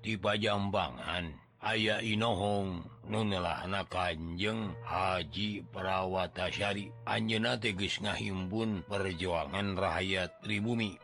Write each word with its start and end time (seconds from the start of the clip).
di 0.00 0.16
Pajambangan 0.16 1.30
aya 1.60 2.00
Inohong 2.00 2.84
nunelah 3.08 3.68
Kanjeng 3.86 4.72
Haji 4.86 5.64
perawatasyari 5.68 6.88
Anjena 7.04 7.60
teges 7.60 8.00
ngahimbun 8.00 8.86
perjuangan 8.88 9.76
rakyat 9.76 10.40
pribumi 10.40 10.96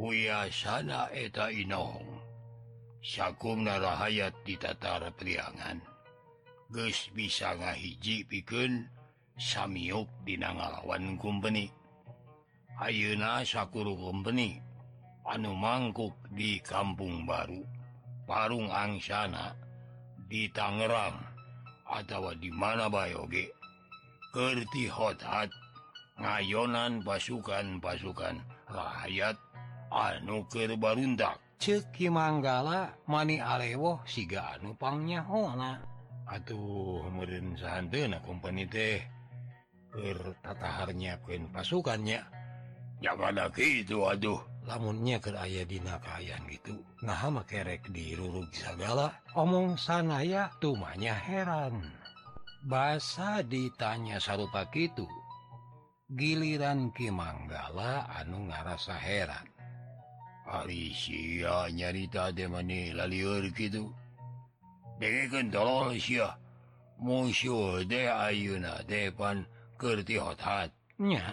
kuya 0.00 0.48
sana 0.48 1.10
eta 1.12 1.50
Inohong. 1.50 2.08
Sakum 3.04 3.68
narahayat 3.68 4.32
di 4.48 4.56
Tatara 4.56 5.12
Priangan. 5.12 5.76
Ge 6.70 6.88
bisa 7.12 7.52
ngahiji 7.52 8.24
piken 8.24 8.86
samyuk 9.36 10.06
dinangalawan 10.24 11.20
kumpeni. 11.20 11.68
Ayeuna 12.80 13.44
Sakuru 13.44 13.92
kumpeni. 13.92 14.56
Anu 15.28 15.52
mangkuk 15.52 16.16
di 16.32 16.64
Kampung 16.64 17.28
Baru. 17.28 17.60
Parung 18.30 18.70
Angsana 18.70 19.50
di 20.30 20.46
Tangerang 20.54 21.18
atau 21.82 22.30
di 22.38 22.46
mana 22.54 22.86
Bayoge 22.86 23.50
Kerti 24.30 24.86
hotat 24.86 25.50
ngayonan 26.22 27.02
pasukan-pasukan 27.02 28.38
rakyat 28.70 29.34
anu 29.90 30.46
Barundak 30.78 31.42
Ceki 31.58 32.06
Manggala 32.14 32.94
Mani 33.10 33.42
Alewo 33.42 34.06
siga 34.06 34.54
Anupangnya 34.54 35.26
Hona 35.26 35.82
oh, 35.82 36.30
Atuh 36.30 37.10
merin 37.10 37.58
santan 37.58 38.14
kompeni 38.22 38.62
teh 38.70 39.02
bertatahar 39.90 40.94
nyiapkan 40.94 41.50
pasukannya. 41.50 42.22
Jangan 43.02 43.34
lagi 43.34 43.82
itu 43.82 44.06
aduh 44.06 44.38
lamunnya 44.70 45.18
ke 45.18 45.34
aya 45.34 45.66
dinakayan 45.66 46.46
gitu. 46.46 46.78
Nah 47.02 47.26
makerek 47.26 47.90
dirurug 47.90 48.46
segala 48.54 49.10
omong 49.34 49.74
sanaya 49.74 50.46
tumanya 50.62 51.18
heran 51.18 51.90
basa 52.62 53.42
ditanya 53.42 54.22
sarupa 54.22 54.68
gitu 54.70 55.10
giliran 56.14 56.94
Ki 56.94 57.10
Manggala 57.10 58.06
anu 58.14 58.46
ngarasa 58.46 58.94
heran. 58.94 59.46
Alicia 60.46 61.66
nyarita 61.70 62.30
de 62.30 62.46
mani 62.46 62.90
laliur 62.94 63.50
gitu 63.54 63.90
Dengan 64.98 65.50
tolol 65.50 65.98
sia. 65.98 66.38
Musuh 67.00 67.86
de 67.88 68.06
ayuna 68.06 68.84
depan 68.84 69.46
kerti 69.80 70.20
hotat 70.20 70.68
Nya. 71.00 71.32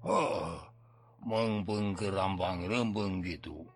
Oh 0.00 0.65
mengpeng 1.26 1.98
ke 1.98 2.06
rambang 2.14 2.70
rembeng 2.70 3.18
gitu. 3.26 3.66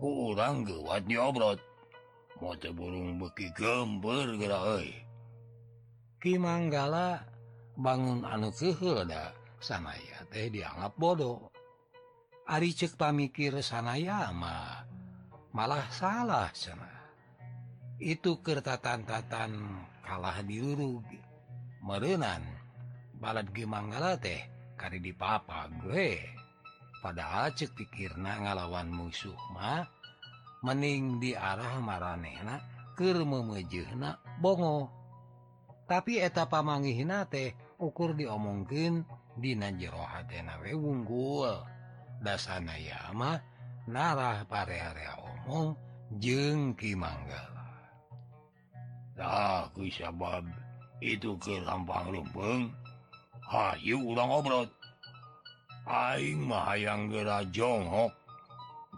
Kurang 0.00 0.64
gewat 0.64 1.04
nyobrot. 1.04 1.60
Mata 2.40 2.72
burung 2.74 3.22
beki 3.22 3.54
gember 3.54 4.34
Ki 4.34 4.98
Kimanggala 6.18 7.22
bangun 7.78 8.26
anu 8.26 8.50
kehelda 8.50 9.30
sanaya 9.62 10.26
teh 10.32 10.50
dianggap 10.50 10.96
bodoh. 10.98 11.52
Ari 12.48 12.74
cek 12.74 12.98
pamikir 12.98 13.62
sanaya 13.62 14.34
mah 14.34 14.82
malah 15.54 15.86
salah 15.92 16.50
sana 16.56 16.90
itu 18.02 18.42
kertatantatan 18.42 19.54
kalah 20.02 20.42
dirurug 20.42 21.06
merenan 21.84 22.42
balad 23.22 23.46
Gemanggala 23.54 24.18
teh 24.18 24.42
kari 24.74 24.98
di 24.98 25.14
papa 25.14 25.70
gue 25.70 26.41
pada 27.02 27.50
cek 27.50 27.74
pikirna 27.74 28.46
ngalawan 28.46 28.86
musuhma 28.86 29.90
mening 30.62 31.18
di 31.18 31.34
arah 31.34 31.82
maranehna 31.82 32.62
ke 32.94 33.10
memejena 33.10 34.22
bongo. 34.38 34.86
Tapi 35.90 36.22
eta 36.22 36.46
pamangihina 36.46 37.26
teh 37.26 37.50
ukur 37.82 38.14
diomongken 38.14 39.02
Dina 39.32 39.72
jerohatwe 39.72 40.76
wunggul 40.76 41.56
dasana 42.20 42.76
yamah 42.76 43.40
narah 43.88 44.44
pare-area 44.44 45.16
omong 45.16 45.72
jengki 46.20 46.92
manggalku 46.92 47.48
sabab 49.88 50.44
itu 51.00 51.32
ke 51.40 51.64
lampang 51.64 52.12
lubeng 52.12 52.70
Hayu 53.52 54.00
ulang 54.00 54.32
obrot. 54.32 54.81
Aing 55.86 56.46
mah 56.46 56.72
hayang 56.72 57.10
gera 57.10 57.42
Jonghok 57.48 58.14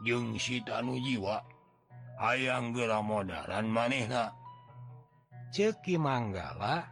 jeung 0.05 0.37
sitanu 0.37 1.01
jiwa 1.01 1.41
hayang 2.21 2.77
gera 2.77 3.01
modaran 3.01 3.67
manehna 3.73 4.37
ceki 5.55 5.97
manggala 5.97 6.85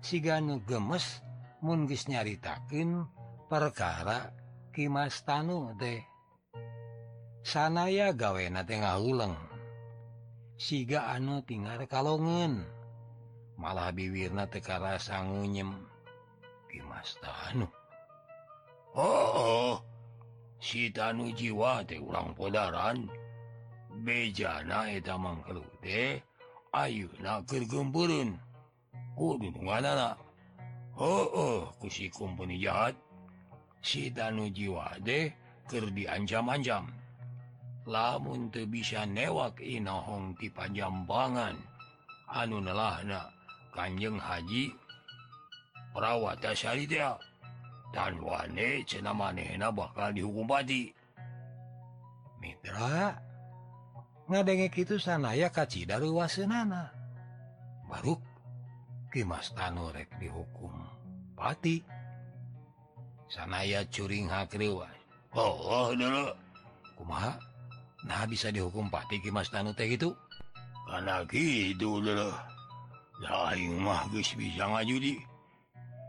siganu 0.00 0.64
gemes 0.64 1.20
mun 1.64 1.88
geus 1.88 2.08
nyaritakeun 2.08 3.08
perkara 3.48 4.32
Kimas 4.74 5.22
Tanu 5.22 5.70
teh. 5.78 6.02
Sanaya 7.46 8.10
gawena 8.10 8.66
teh 8.66 8.82
ngahuleng. 8.82 9.38
Siga 10.58 11.14
anu 11.14 11.46
tinggal 11.46 11.86
kalongen 11.86 12.66
malah 13.54 13.94
biwirna 13.94 14.50
Tekara 14.50 14.98
Ki 14.98 16.82
Mas 16.82 17.14
Tanu. 17.22 17.70
Oh, 18.94 19.26
oh. 19.34 19.74
Tanu 20.94 21.34
jiwa 21.34 21.82
teh 21.82 21.98
urang 21.98 22.30
podaran 22.38 23.10
bejanaeta 24.06 25.18
mangte 25.18 26.22
Ayu 26.70 27.10
nakergemburun 27.18 28.38
Oh, 29.18 29.34
oh. 31.26 31.74
kusi 31.82 32.06
kumpuni 32.06 32.62
jahat 32.62 32.94
Si 33.82 34.14
Tanu 34.14 34.46
jiwa 34.54 34.94
dehker 35.02 35.90
diancam-ancam 35.90 36.86
lamun 37.90 38.46
teu 38.54 38.70
bisa 38.70 39.10
newak 39.10 39.58
Inohong 39.58 40.38
e 40.38 40.40
ti 40.40 40.48
panjambangan 40.54 41.58
anu 42.30 42.62
nelahna 42.62 43.26
Kanjeng 43.74 44.22
Haji 44.22 44.70
perawat 45.90 46.38
teh 46.38 46.54
dan 47.94 48.18
Wane 48.18 48.82
cena 48.82 49.14
manehna 49.14 49.70
bakal 49.70 50.10
dihukum 50.10 50.50
pati 50.50 50.90
Mitra 52.42 53.14
ngadengek 54.26 54.74
itu 54.82 54.98
sanaya 54.98 55.48
kaci 55.54 55.86
dari 55.86 56.10
wasenana 56.10 56.90
baru 57.86 58.18
Kimas 59.14 59.54
Tanu 59.54 59.94
rek 59.94 60.10
dihukum 60.18 60.74
pati. 61.38 61.78
Sanaya 63.30 63.86
curing 63.86 64.26
hakriwa 64.26 64.90
oh, 65.38 65.54
oh 65.54 65.88
dulu 65.94 66.34
kumaha? 66.98 67.38
Nah 68.10 68.26
bisa 68.26 68.50
dihukum 68.50 68.90
pati 68.90 69.22
Kimas 69.22 69.54
Tanu 69.54 69.70
teh 69.70 69.86
gitu 69.86 70.18
karena 70.90 71.22
gitu 71.30 72.02
dulu 72.02 72.30
Lain 73.22 73.78
mah 73.78 74.10
bisa 74.10 74.64
ngajudi 74.66 75.22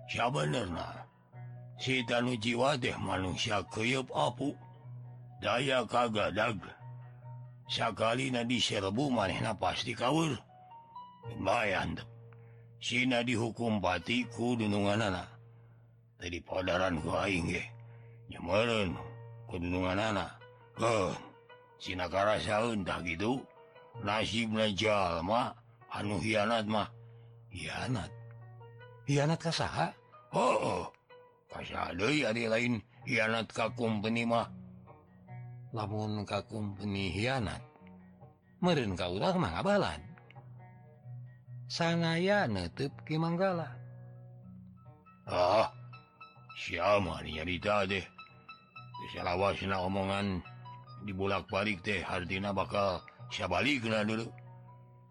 siapa 0.10 0.42
bener 0.42 0.66
nah? 0.74 1.06
Sidanu 1.76 2.36
jiwa 2.40 2.78
deh 2.78 2.96
manusia 2.98 3.64
keyup 3.70 4.08
apu. 4.16 4.56
Daya 5.44 5.84
kagadag 5.86 6.58
sakali 7.66 8.30
na 8.30 8.46
diserbu 8.46 9.10
manehna 9.10 9.58
pasti 9.58 9.98
kawur 9.98 10.38
bayan 11.42 11.98
Sina 12.78 13.26
dihukum 13.26 13.82
batiku 13.82 14.54
dunungan 14.54 15.02
anak 15.02 15.26
jadi 16.22 16.38
padaran 16.46 17.02
kuing 17.02 17.50
nyemeren 18.30 18.94
kedunungan 19.50 19.98
anak 19.98 20.38
ke 20.78 21.14
Sinakara 21.82 22.40
tah 22.40 23.00
gitu 23.04 23.42
nasib 24.06 24.54
jalma 24.78 25.52
anu 25.92 26.22
hianat 26.22 26.66
mah 26.70 26.88
hianat? 27.52 28.10
Hianat 29.06 29.40
kasaha 29.42 29.92
Oh, 30.36 30.58
oh. 30.60 30.95
lain 32.50 32.84
hianat 33.06 33.48
kakum 33.54 34.02
penimah 34.02 34.50
namun 35.76 36.24
kakum 36.24 36.76
peni 36.76 37.12
hianat 37.12 37.62
merin 38.64 38.96
kau 38.96 39.20
mangbalan 39.20 40.16
sanaya 41.66 42.46
nutup 42.48 42.94
Ki 43.06 43.18
Manggala. 43.18 43.68
Ah 45.26 45.74
sinyarita 46.56 47.90
deh 47.90 48.06
bisalawas 49.02 49.60
omongan 49.60 50.40
dibulak-balik 51.04 51.82
teh 51.82 52.02
Hardina 52.06 52.54
bakal 52.54 53.02
syabalik 53.34 53.84
dulu. 53.84 54.30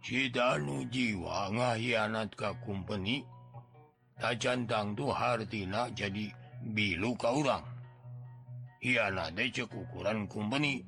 Cita 0.04 0.60
nu 0.60 0.84
jiwa 0.92 1.48
ngahianat 1.48 2.36
kakum 2.36 2.84
peni 2.84 3.24
tajan 4.20 4.66
tangtu 4.68 5.10
Hartina 5.10 5.90
jadi 5.92 6.30
bilu 6.74 7.12
ka 7.18 7.34
urang 7.34 7.74
hiana 8.84 9.32
decek 9.32 9.72
ukuran 9.72 10.28
kumpeni 10.28 10.84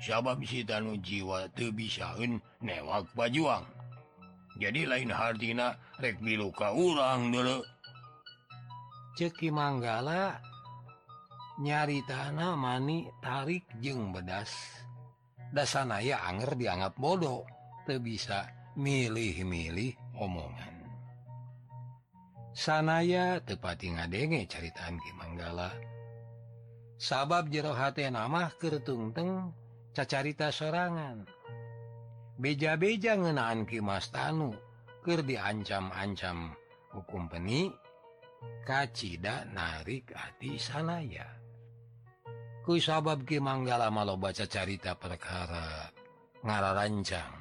sabab 0.00 0.40
sitanu 0.40 0.96
jiwa 1.04 1.44
te 1.52 1.68
bisaun 1.68 2.40
newak 2.64 3.12
bajuang. 3.12 3.68
Jadi 4.56 4.88
lain 4.88 5.12
Hartina 5.12 5.76
rek 6.00 6.16
bilu 6.24 6.48
ka 6.48 6.72
urang 6.72 7.28
dulu. 7.28 7.60
Ceki 9.20 9.52
manggala 9.52 10.40
nyari 11.60 12.00
tanah 12.08 12.56
mani 12.56 13.04
tarik 13.20 13.68
jeng 13.84 14.16
bedas. 14.16 14.48
Dasanaya 15.52 16.24
anger 16.24 16.56
dianggap 16.56 16.96
bodoh. 16.96 17.44
Te 17.84 18.00
bisa 18.00 18.48
milih-milih 18.80 20.16
omongan. 20.16 20.79
sanaya 22.52 23.38
tepati 23.42 23.94
ngadenge 23.94 24.46
caritaan 24.50 24.96
Ki 24.98 25.12
Manggala. 25.16 25.70
Sabab 27.00 27.48
jerohati 27.48 28.04
namah 28.08 28.52
kertungteng 28.60 29.52
cacarita 29.96 30.52
sorangan. 30.52 31.24
Beja-beja 32.40 33.20
ngenaan 33.20 33.68
Kimas 33.68 34.08
Tanu 34.08 34.56
Ker 35.00 35.24
diancam-ancam 35.24 36.56
hukum 36.92 37.28
peni 37.28 37.72
kacita 38.64 39.48
narik 39.48 40.12
hati 40.12 40.60
sanaya 40.60 41.24
ku 42.64 42.76
sabab 42.76 43.24
Ki 43.24 43.40
Manggala 43.40 43.88
malau 43.88 44.20
baca 44.20 44.44
carita 44.44 44.96
perkara 44.96 45.88
ngara 46.44 46.70
rancang 46.76 47.36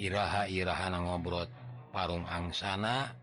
Iha-irahan 0.00 0.96
ngobrot 0.96 1.52
parung 1.92 2.24
angsana 2.24 3.19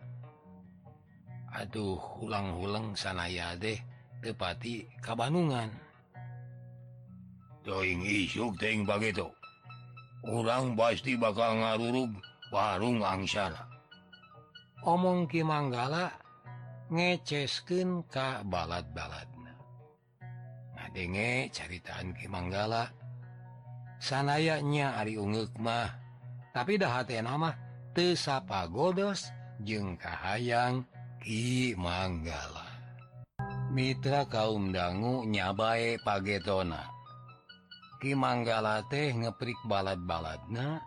Aduh 1.55 1.99
ulang-hulang 2.19 2.97
sanaya 2.97 3.55
deh 3.55 3.79
tepati 4.19 4.88
Kabanungan. 4.99 5.71
Doing 7.67 8.03
isuk 8.03 8.55
begitu 8.59 9.27
orang 10.27 10.75
pasti 10.75 11.15
bakal 11.15 11.61
ngarurug 11.61 12.11
warung 12.51 13.03
angsana 13.03 13.67
omong 14.88 15.27
Ki 15.27 15.44
Manggala 15.44 16.11
ngeceskeun 16.88 18.07
Ka 18.07 18.43
balat-balatna. 18.47 19.53
Ngadenge 20.75 21.51
caritaan 21.51 22.15
Ki 22.15 22.31
Manggala 22.31 22.88
sanayanya 24.00 24.95
Ari 24.95 25.19
Ungekmah 25.19 25.91
tapi 26.55 26.79
dah 26.79 27.03
nama 27.21 27.53
Tesapa 27.91 28.69
Godos 28.69 29.29
jeung 29.61 29.97
Kahayang. 29.97 30.85
Ki 31.17 31.73
Manggala. 31.73 32.65
Mitra 33.73 34.25
kaum 34.29 34.69
dangu 34.69 35.25
nyabae 35.25 35.97
pagetona. 36.01 36.87
Ki 37.97 38.13
Manggala 38.13 38.85
teh 38.85 39.13
ngeprik 39.13 39.57
balad-baladna 39.65 40.81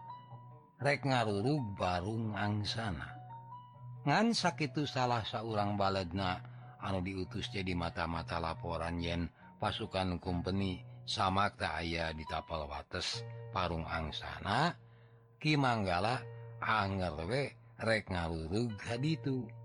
rek 0.80 1.04
ngarurug 1.04 1.76
barung 1.76 2.32
angsana. 2.38 3.10
Ngan 4.06 4.32
sakitu 4.32 4.88
salah 4.88 5.26
seorang 5.26 5.76
baladna 5.76 6.40
anu 6.80 7.04
diutus 7.04 7.52
jadi 7.52 7.76
mata-mata 7.76 8.40
laporan 8.40 8.96
yen 9.02 9.28
pasukan 9.60 10.16
company 10.16 10.80
sama 11.04 11.52
tak 11.52 11.84
aya 11.84 12.14
di 12.16 12.24
tapal 12.24 12.64
wates 12.64 13.20
parung 13.52 13.84
angsana 13.84 14.72
Ki 15.40 15.56
Manggala 15.56 16.20
anger 16.60 17.24
we 17.24 17.48
rek 17.80 18.12
ngarurug 18.12 18.76
haditu. 18.84 19.59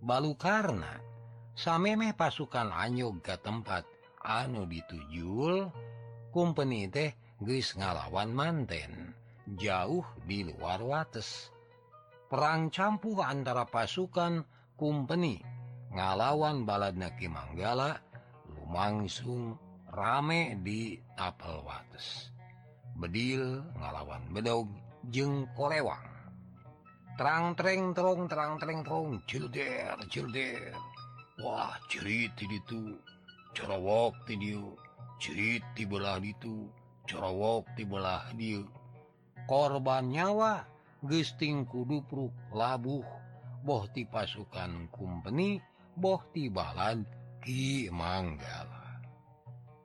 Balu 0.00 0.32
karena 0.34 1.00
samemeh 1.54 2.16
pasukan 2.16 2.72
anyog 2.72 3.20
ke 3.20 3.36
tempat. 3.40 3.84
Anu 4.20 4.68
ditujul 4.68 5.72
company 6.28 6.84
teh 6.92 7.16
guys 7.40 7.72
ngalawan 7.76 8.32
manten. 8.32 9.16
Jauh 9.56 10.04
di 10.28 10.44
luar 10.44 10.84
wates. 10.84 11.48
Perang 12.28 12.68
campuh 12.70 13.24
antara 13.24 13.66
pasukan 13.66 14.44
company 14.76 15.42
ngalawan 15.90 16.62
baladna 16.62 17.10
Ki 17.16 17.26
manggala 17.26 17.98
lumangsung 18.46 19.58
rame 19.90 20.60
di 20.60 21.00
tapel 21.16 21.64
wates. 21.64 22.30
Bedil 22.94 23.64
ngalawan 23.80 24.28
bedog 24.30 24.68
jeng 25.08 25.48
kolewang 25.56 26.09
terang 27.20 27.52
treng 27.52 27.92
terong 27.92 28.24
terang 28.32 28.56
treng 28.56 28.80
terong 28.80 29.20
cilder 29.28 29.92
cilder 30.08 30.72
wah 31.44 31.76
cerita 31.88 32.48
itu. 32.48 32.96
Corowok 33.52 34.24
ti 34.24 34.40
dia. 34.40 34.64
Ti 35.76 35.82
belah 35.84 36.16
itu. 36.24 36.64
Corowok 37.04 37.76
ti 37.76 37.84
belah 37.84 38.24
dia. 38.32 38.64
Korban 39.44 40.08
nyawa 40.08 40.64
gesting 41.04 41.68
kudu 41.68 42.00
pruk 42.08 42.32
labuh. 42.56 43.04
Boh 43.60 43.84
ti 43.92 44.08
pasukan 44.08 44.88
company 44.88 45.60
boh 46.00 46.24
ti 46.32 46.48
balan 46.48 47.04
ki 47.44 47.92
manggala. 47.92 48.96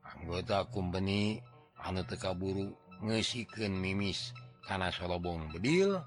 Anggota 0.07 0.63
company 0.71 1.43
anu 1.83 1.99
tekaburu 2.07 2.71
ngesikan 3.03 3.75
mimis 3.75 4.31
karena 4.63 4.87
solobong 4.87 5.51
bedil 5.51 5.99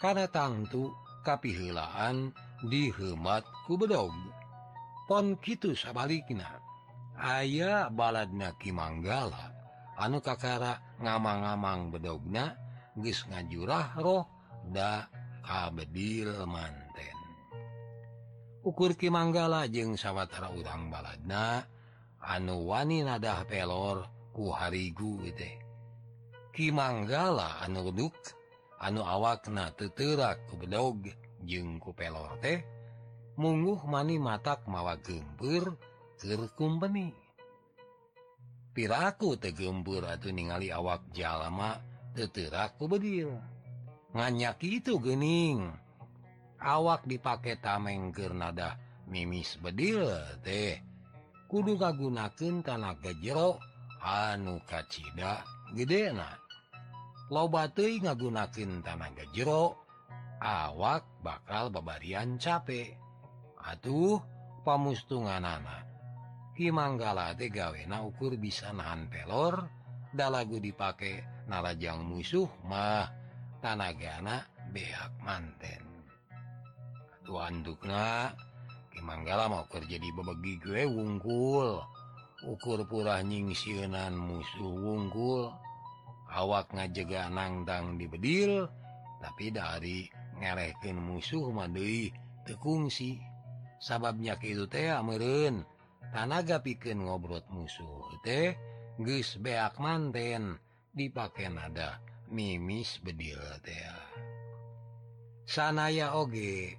karena 0.00 0.24
tangtu 0.26 0.90
kapihilaan 1.22 2.32
dihemat 2.64 3.44
kubedog 3.68 4.10
pon 5.04 5.36
Kitu 5.38 5.76
sabalikna. 5.76 6.48
Aya 7.20 7.92
baladna 7.92 8.56
Kimanggala. 8.56 9.52
Anu 10.00 10.24
kakara 10.24 10.80
ngamang-ngamang 10.96 11.92
bedogna 11.92 12.56
geus 12.96 13.28
ngajurah 13.28 14.00
roh 14.00 14.24
da 14.72 15.06
kabedil 15.44 16.44
manten 16.44 17.18
ukur 18.66 18.92
Kimanggala 18.98 19.64
jeung 19.70 19.96
sawatara 19.96 20.52
urang 20.52 20.92
baladna 20.92 21.64
anu 22.20 22.68
wani 22.68 23.06
nadah 23.06 23.48
pelor 23.48 24.04
ku 24.36 24.52
harigu 24.52 25.22
Kimanggala 26.50 27.62
anuduk 27.64 28.12
anu 28.80 29.04
awakna 29.04 29.70
teterak 29.76 30.48
kebedog 30.48 31.06
jeung 31.44 31.76
kupelor 31.76 32.40
teh 32.40 32.64
mungguh 33.36 33.84
mani 33.84 34.16
matak 34.16 34.64
mawa 34.64 34.96
gempur 34.98 35.76
kekumpeni 36.16 37.12
piraku 38.72 39.36
tegempur 39.36 40.08
atau 40.08 40.32
ningali 40.32 40.72
awak 40.72 41.04
jalama 41.12 41.76
teterak 42.16 42.80
kubedil 42.80 43.36
nganyak 44.16 44.58
itu 44.64 44.96
gening 44.98 45.70
awak 46.60 47.04
dipakai 47.08 47.60
tameng 47.60 48.12
gernada 48.12 48.76
mimis 49.10 49.58
bedil 49.60 50.06
teh. 50.40 50.80
Kudu 51.50 51.74
kagunakeun 51.74 52.62
tanah 52.62 52.94
gejero 53.02 53.58
anu 54.00 54.62
kacida 54.64 55.42
gedena. 55.74 56.39
lobati 57.30 58.02
ngagunakin 58.02 58.82
tanaga 58.82 59.24
jero 59.30 59.78
awak 60.42 61.06
bakal 61.22 61.70
babarian 61.70 62.36
capek 62.36 62.98
atuh 63.62 64.18
pamustungan 64.66 65.46
anak 65.46 65.86
teh 66.60 67.48
gawena 67.48 68.04
ukur 68.04 68.36
bisa 68.36 68.68
nahan 68.76 69.08
pelor 69.08 69.64
da 70.12 70.28
lagu 70.28 70.60
dipake 70.60 71.24
nalajang 71.48 72.04
musuh 72.04 72.50
mah 72.68 73.08
tanagana 73.64 74.44
beak 74.68 75.08
manten. 75.24 75.82
Tuhan 77.24 77.62
Dukna 77.64 78.34
Kimanggala 78.90 79.48
mau 79.48 79.64
kerja 79.70 79.96
di 79.96 80.10
bebegi 80.12 80.60
gue 80.60 80.82
wungkul. 80.84 81.78
Ukur 82.44 82.84
pura 82.84 83.22
nying 83.24 83.54
siunan 83.54 84.12
musuh 84.18 84.68
wungkul. 84.68 85.48
awak 86.30 86.70
ngajega 86.72 87.28
nangdang 87.30 87.98
dibedil 87.98 88.70
tapi 89.20 89.52
dari 89.52 90.08
ngerekin 90.40 90.96
musuh 90.96 91.52
Made 91.52 92.14
tekungsi. 92.48 93.20
Sababnya 93.80 94.36
itu 94.40 94.68
teh 94.68 94.92
meren 95.00 95.64
tanaga 96.12 96.60
piken 96.60 97.08
ngobrot 97.08 97.48
musuh 97.48 98.12
teh 98.20 98.52
geus 99.00 99.40
beak 99.40 99.80
manten 99.80 100.60
dipake 100.92 101.48
nada 101.48 101.96
mimis 102.28 103.00
bedil 103.00 103.40
teh. 103.64 103.88
Sanaya 105.48 106.12
oge 106.14 106.76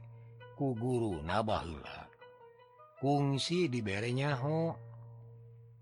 ku 0.53 0.77
guru 0.77 1.25
nabahula 1.25 2.05
kungsi 3.01 3.65
diberenya 3.65 4.37
ho 4.37 4.77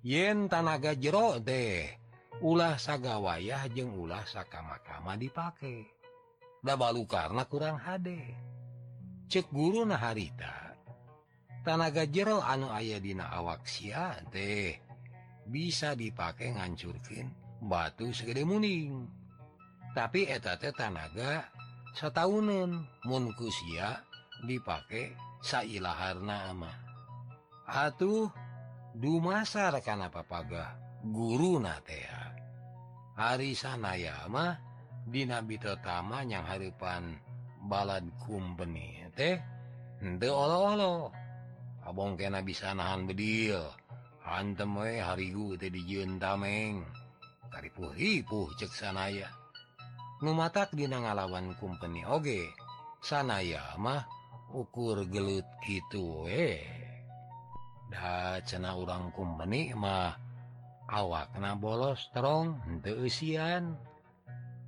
yen 0.08 0.48
tanaga 0.48 0.96
jero 0.96 1.36
teh 1.44 1.99
ulah 2.40 2.78
saga 2.78 3.18
wayah 3.18 3.66
jeung 3.74 3.98
ulah 3.98 4.22
sakamakamana 4.30 5.18
dipake. 5.18 5.90
Da 6.60 6.76
dabalu 6.76 7.08
karena 7.08 7.48
kurang 7.48 7.80
HD 7.80 8.36
cek 9.30 9.48
guru 9.54 9.86
nah 9.86 10.02
harita 10.02 10.76
tanaga 11.64 12.04
jero 12.10 12.42
anu 12.44 12.68
aya 12.74 13.02
dina 13.02 13.30
awak 13.34 13.66
sia 13.66 14.18
teh. 14.30 14.78
Bisa 15.50 15.98
dipake 15.98 16.54
ngancurkin 16.54 17.34
batu 17.66 18.14
segede 18.14 18.46
muning. 18.46 19.10
Tapi 19.98 20.30
etate 20.30 20.70
tanaga 20.76 21.50
setahunan 21.98 22.86
munkusia 23.08 24.06
dipakai 24.46 25.18
sailaharna 25.42 26.54
ama 26.54 26.72
atuh 27.70 28.34
dumasar 28.98 29.78
apa 29.78 30.22
pagah 30.26 30.89
guru 31.04 31.64
natea 31.64 32.36
hari 33.16 33.56
sanayamah 33.56 34.70
Di 35.10 35.26
Nabitama 35.26 36.22
yang 36.22 36.46
haripan 36.46 37.18
balad 37.66 38.06
kumpeni 38.22 39.02
teh 39.18 39.42
olo-olo. 40.30 41.10
Abong 41.82 42.14
kena 42.14 42.46
bisa 42.46 42.78
nahan 42.78 43.10
bedil. 43.10 43.58
Hantem 44.22 44.78
harigu 44.78 45.58
teh 45.58 45.74
dijuntameng 45.74 46.86
tari 47.50 47.74
puhipuh 47.74 48.54
cek 48.54 48.70
sanaya 48.70 49.34
numatak 50.22 50.70
dina 50.78 51.02
ngalawan 51.02 51.58
kumpeni 51.58 52.06
oge. 52.06 52.46
Sanayamah 53.02 54.06
ukur 54.54 55.10
gelut 55.10 55.48
gitu 55.66 56.30
eh 56.30 56.62
dah 57.90 58.38
cena 58.46 58.78
urang 58.78 59.10
kumpeni 59.10 59.74
mah 59.74 60.29
awak 60.90 61.38
kena 61.38 61.54
bolos 61.54 62.10
terong 62.12 62.82
keusian 62.82 63.78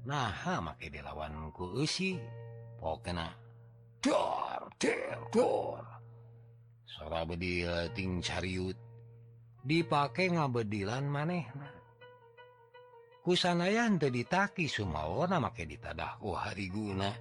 nah 0.05 0.33
make 0.61 0.89
dilawan 0.93 1.49
kusi 1.53 2.17
pokokna 2.77 3.41
sora 7.01 7.25
bedil 7.25 7.89
ting 7.97 8.21
cariut. 8.21 8.77
Dipakai 9.61 10.33
ngabedilan 10.33 11.05
maneh. 11.05 11.45
Kusanayan 13.21 14.01
teu 14.01 14.09
ditaki 14.09 14.65
sumaona 14.65 15.37
make 15.37 15.65
ditadah 15.65 16.17
ku 16.17 16.33
hariguna. 16.33 17.13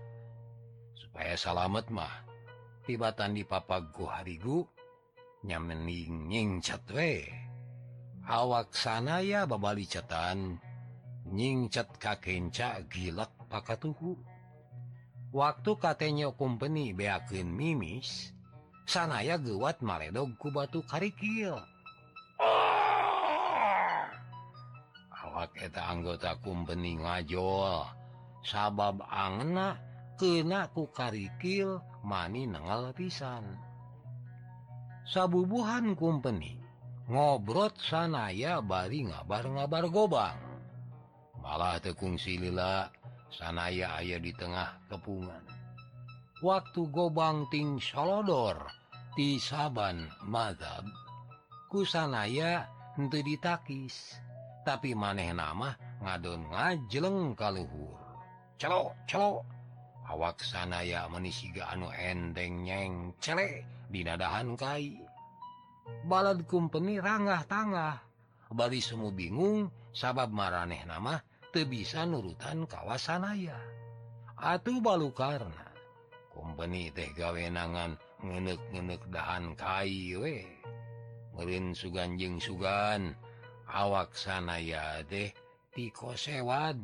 Supaya 0.97 1.37
salamet 1.37 1.88
mah 1.92 2.25
tibatan 2.85 3.37
di 3.37 3.45
papago 3.45 4.09
harigu 4.09 4.64
nyamening 5.45 6.28
nying 6.28 6.50
catwe 6.61 7.25
awak 8.26 8.76
sana 8.76 9.24
ya 9.24 9.48
babali 9.48 9.88
cetan. 9.88 10.60
Nyingcat 11.30 11.94
kakenca 12.02 12.82
gilak 12.90 13.30
pakai 13.46 13.78
tuhu 13.78 14.18
waktu 15.30 15.70
katanya 15.78 16.34
company 16.34 16.90
beakin 16.90 17.46
mimis 17.46 18.34
sanaya 18.82 19.38
gewat 19.38 19.78
maredog 19.78 20.34
ku 20.42 20.50
batu 20.50 20.82
karikil. 20.82 21.54
Awak 25.14 25.54
eta 25.54 25.86
anggota 25.86 26.34
company 26.42 26.98
ngajol 26.98 27.86
sabab 28.42 28.98
angna 29.06 29.78
kena 30.18 30.66
ku 30.74 30.90
karikil 30.90 31.78
mani 32.02 32.50
nengal 32.50 32.90
pisan. 32.90 33.46
Sabubuhan 35.06 35.94
company 35.94 36.60
ngobrot 37.11 37.75
sanaya 37.83 38.62
bari 38.62 39.11
ngabar-ngabar 39.11 39.90
gobang. 39.90 40.38
Malah 41.43 41.83
tekung 41.83 42.14
silila 42.14 42.87
sanaya 43.35 43.99
aya 43.99 44.23
di 44.23 44.31
tengah 44.31 44.79
kepungan. 44.87 45.43
Waktu 46.40 46.87
gobangting 46.88 47.83
solodor 47.83 48.71
di 49.19 49.43
saban 49.43 50.07
mazhab 50.23 50.87
kusanaya 51.67 52.71
untuk 52.95 53.26
ditakis. 53.26 54.14
Tapi 54.62 54.95
maneh 54.95 55.35
nama 55.35 55.75
ngadon 56.00 56.47
ngajeleng 56.47 57.35
kaluhur 57.35 58.00
celok 58.61 58.93
celok 59.09 59.40
awak 60.05 60.37
sanaya 60.45 61.09
menisiga 61.09 61.64
anu 61.73 61.88
endeng 61.97 62.61
nyeng 62.69 63.17
cele 63.25 63.64
dinadahan 63.88 64.52
kai. 64.52 65.10
balad 66.04 66.44
kumpeni 66.46 66.99
ranggah 66.99 67.44
tangah. 67.46 67.96
Bari 68.50 68.82
semu 68.82 69.14
bingung 69.14 69.70
sabab 69.94 70.30
maraneh 70.34 70.82
nama 70.87 71.18
bisa 71.50 72.06
nurutan 72.06 72.62
kawasanaya 72.62 73.58
atuh 74.38 74.78
balu 74.78 75.10
karena 75.10 75.66
company 76.30 76.94
teh 76.94 77.10
gawenangan 77.18 77.99
ngenek-ngenek 78.22 79.02
dahan 79.10 79.58
kaiwe 79.58 80.46
merin 81.34 81.75
suganjeng 81.75 82.38
sugan 82.38 83.18
awak 83.66 84.14
sanaya 84.14 85.02
deh 85.10 85.34
tiko 85.75 86.14
sewad 86.14 86.78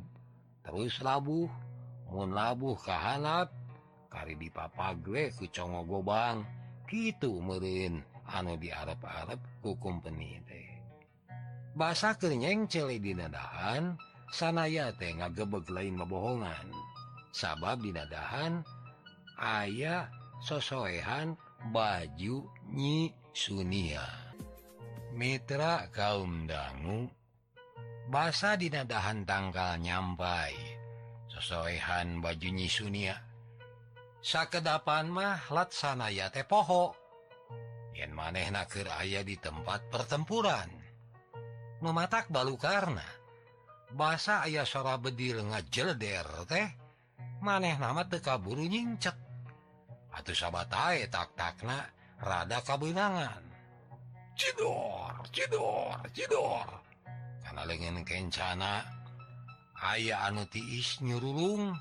terus 0.66 0.98
labuh 0.98 1.46
mun 2.10 2.34
labuh 2.34 2.74
kahanap 2.74 3.54
kari 4.10 4.34
di 4.34 4.50
papague 4.50 5.30
ku 5.36 5.46
congo 5.52 5.84
gobang. 5.84 6.40
Gitu 6.86 7.42
merin 7.42 8.00
anu 8.33 8.59
di 8.59 8.73
Arab-Arab 8.73 9.38
ku 9.62 9.78
company 9.78 10.42
teh 10.47 10.68
bahasa 11.76 12.16
kenyeng 12.16 12.66
cele 12.66 12.99
dinadahan 12.99 13.95
sanaya 14.33 14.90
teh 14.97 15.12
ngagebeg 15.14 15.68
lain 15.71 15.95
mebohongan 16.00 16.73
sabab 17.37 17.85
dinadahan 17.85 18.64
ayah 19.37 20.09
sosoehan 20.40 21.37
baju 21.73 22.49
nyi 22.73 23.12
sunia. 23.37 24.04
Mitra 25.16 25.88
kaum 25.92 26.45
dangu 26.45 27.09
basa 28.09 28.56
dinadahan 28.56 29.25
tanggal 29.25 29.80
nyampai 29.80 30.56
sosoehan 31.28 32.21
baju 32.25 32.49
nyi 32.52 32.68
sunia. 32.68 33.16
Sakedapan 34.25 35.12
mah 35.12 35.45
lat 35.52 35.71
sanaya 35.71 36.33
teh 36.33 36.45
poho 36.45 36.97
yen 37.96 38.12
maneh 38.12 38.52
nakir 38.52 38.84
ayah 39.00 39.24
di 39.24 39.40
tempat 39.40 39.88
pertempuran. 39.88 40.68
Mematak 41.80 42.28
balu 42.28 42.60
karena 42.60 43.04
bahasa 43.96 44.44
ayah 44.44 44.68
sora 44.68 45.00
bedil 45.00 45.40
ngajelder 45.40 46.28
teh. 46.44 46.68
Maneh 47.40 47.76
nama 47.76 48.04
tekaburu 48.08 48.64
nyingcek 48.64 49.16
atau 50.16 50.32
sahabat 50.32 50.72
tae 50.72 51.04
tak 51.12 51.36
takna 51.36 51.84
rada 52.16 52.64
kabunangan 52.64 53.44
cidor 54.36 55.12
cidor 55.32 55.96
cidor. 56.12 56.68
Karena 57.40 57.62
lengan 57.64 58.04
kencana 58.04 58.84
ayah 59.96 60.28
anu 60.28 60.44
tiis 60.48 61.00
nyurulung. 61.00 61.72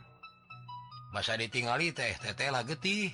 Masa 1.11 1.39
ditingali 1.39 1.95
teh 1.95 2.15
tetela 2.19 2.63
getih 2.67 3.11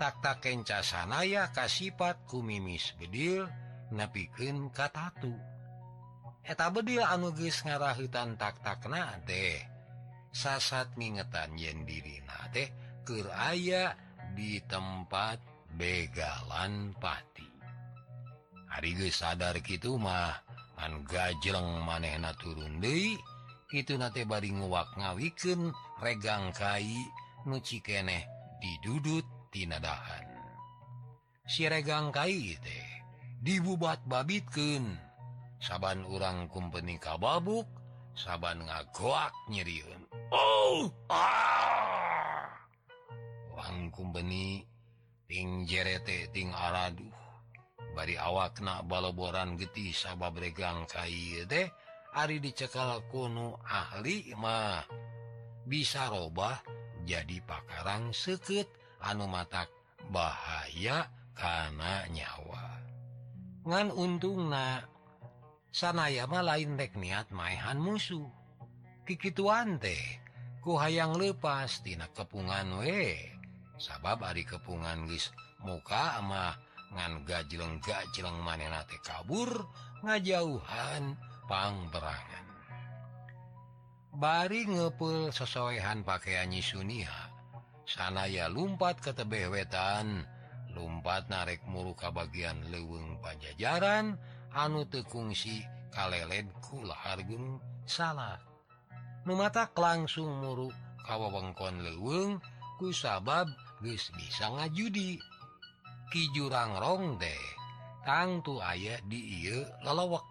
takta 0.00 0.40
kenca 0.40 0.80
sanaya 0.80 1.52
kaspat 1.52 2.24
ku 2.24 2.40
mimis 2.40 2.96
bedil 2.96 3.44
nepiken 3.92 4.72
katatu. 4.72 5.36
Eta 6.40 6.72
bedil 6.72 7.04
anuges 7.04 7.60
ngarah 7.68 7.92
hutan 8.00 8.40
taktak 8.40 8.88
na 8.88 9.20
teh. 9.28 9.60
Sasat 10.32 10.96
mingetan 10.96 11.52
yen 11.60 11.84
diri 11.84 12.16
na 12.24 12.48
teh 12.48 12.72
ke 13.04 13.28
aya 13.28 13.92
di 14.32 14.56
tempat 14.64 15.36
begalan 15.76 16.96
pati. 16.96 17.50
Hari 18.72 18.96
sadar 19.12 19.60
gitu 19.60 20.00
mah 20.00 20.32
an 20.80 21.04
gajeng 21.04 21.84
manehna 21.84 22.32
turun 22.40 22.80
De 22.80 23.20
itu 23.68 23.94
nate 24.00 24.24
bari 24.24 24.48
nguwak 24.48 24.96
ngawiken 24.96 25.76
regang 26.00 26.56
kai 26.56 26.88
nuci 27.44 27.84
keneh 27.84 28.24
didudut 28.64 29.39
tinadahan 29.50 30.26
siregang 31.50 32.14
Kai 32.14 32.54
teh 32.62 32.86
dibubat 33.42 34.06
babitken 34.06 34.94
saban 35.58 36.06
urang 36.06 36.46
kumpeni 36.46 36.96
kababuk 36.96 37.66
saban 38.14 38.64
ngagoak 38.64 39.32
nyeriun. 39.48 40.02
Oh! 40.30 40.86
Ah! 41.10 42.48
Wang 43.54 43.90
kumpeni 43.90 44.62
ting 45.26 45.66
jerete 45.66 46.30
ting 46.30 46.54
araduh. 46.54 47.18
Bari 47.90 48.14
awakna 48.14 48.86
baloboran 48.86 49.58
getih 49.58 49.90
sabab 49.90 50.38
regang 50.38 50.86
kai 50.86 51.42
teh 51.50 51.66
Ari 52.10 52.42
dicekal 52.42 53.06
kuno 53.06 53.62
ahli 53.62 54.34
mah. 54.34 54.82
Bisa 55.62 56.10
robah 56.10 56.58
jadi 57.06 57.38
pakarang 57.46 58.10
seket 58.10 58.66
anu 59.00 59.24
mata 59.26 59.64
bahaya 60.12 61.08
karena 61.32 62.04
nyawa. 62.12 62.64
Ngan 63.64 63.88
untung 63.92 64.52
na 64.52 64.84
sanayama 65.72 66.40
lain 66.44 66.76
dek 66.76 66.96
niat 66.96 67.32
maehan 67.32 67.80
musuh. 67.80 68.28
Kikituan 69.04 69.80
teh 69.80 70.20
ku 70.60 70.76
hayang 70.76 71.16
lepas 71.16 71.80
tina 71.80 72.08
kepungan 72.12 72.84
we. 72.84 73.16
Sabab 73.80 74.20
ari 74.24 74.44
kepungan 74.44 75.08
geus 75.08 75.32
muka 75.64 76.20
ama 76.20 76.52
ngan 76.92 77.24
gajleng 77.24 77.80
gajleng 77.80 78.36
manena 78.44 78.84
teh 78.84 79.00
kabur 79.00 79.64
ngajauhan 80.04 81.16
pangberangan. 81.48 82.46
Bari 84.10 84.66
ngepul 84.66 85.30
sesuaihan 85.30 86.02
pakaian 86.02 86.50
Sunia 86.58 87.29
sanaya 87.90 88.46
lumpat 88.46 89.02
ke 89.02 89.10
tebewetan 89.10 90.22
lumpat 90.70 91.26
narek 91.26 91.66
muruka 91.66 92.14
bagian 92.14 92.62
leweng 92.70 93.18
pajajaran 93.18 94.14
anu 94.54 94.86
tekungsi 94.86 95.66
kaleledkulhargung 95.90 97.58
salah 97.90 98.38
numatak 99.26 99.74
langsung 99.74 100.38
muruk 100.38 100.74
kawewengkon 101.02 101.82
leweng 101.82 102.38
ku 102.78 102.94
sabab 102.94 103.50
guys 103.84 104.08
bisa 104.16 104.48
ngajudi. 104.48 105.20
Ki 106.10 106.22
jurang 106.34 106.74
rong 106.80 107.22
deh 107.22 107.44
tangtu 108.02 108.58
ayah 108.58 108.98
di 109.06 109.46
lelowek 109.84 110.26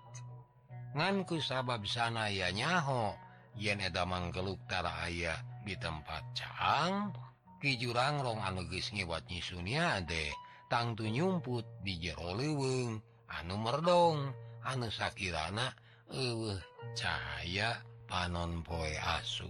nganku 0.97 1.39
sabab 1.39 1.85
sanaya 1.85 2.51
nyaho 2.51 3.15
yen 3.55 3.79
edamang 3.79 4.33
geluk 4.33 4.59
tara 4.67 5.07
ayah 5.07 5.39
di 5.63 5.77
tempat 5.79 6.23
cahang 6.35 7.13
jurang-rong 7.59 8.39
anuges 8.39 8.95
ngewat 8.95 9.27
Sunia 9.43 9.99
deh 10.03 10.31
tangtu 10.71 11.11
nyumput 11.11 11.67
di 11.83 11.99
jero 11.99 12.31
leweng 12.37 13.01
anu 13.27 13.55
merdong. 13.59 14.31
Anu 14.59 14.91
Shakirana 14.91 15.71
eh 16.11 16.59
cahaya 16.95 17.79
panon 18.07 18.63
poe 18.63 18.95
asu. 19.19 19.47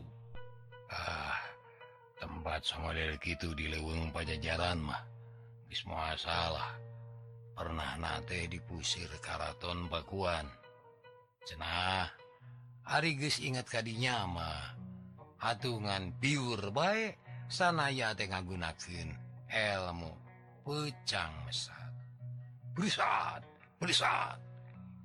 Ah 0.90 1.38
tempat 2.20 2.66
sama 2.66 2.92
gitu 3.22 3.54
di 3.54 3.70
leweng 3.70 4.10
pajajaran 4.10 4.82
mah. 4.82 5.02
Bisma 5.70 6.18
salah. 6.18 6.74
Pernah 7.54 8.00
nate 8.00 8.48
dipusir 8.50 9.10
karaton 9.22 9.86
Pakuan. 9.92 10.48
Cenah 11.46 12.10
Ariges 12.90 13.38
ingat 13.44 13.70
kadinya 13.70 14.26
mah 14.26 14.64
atungan 15.40 16.12
biur 16.18 16.74
baik 16.74 17.29
sanaya 17.50 18.14
teh 18.14 18.30
ngagunakeun 18.30 19.10
elmu 19.50 20.14
pucang 20.62 21.34
mesat. 21.50 21.92
Berisat 22.78 23.42
berisat. 23.82 24.38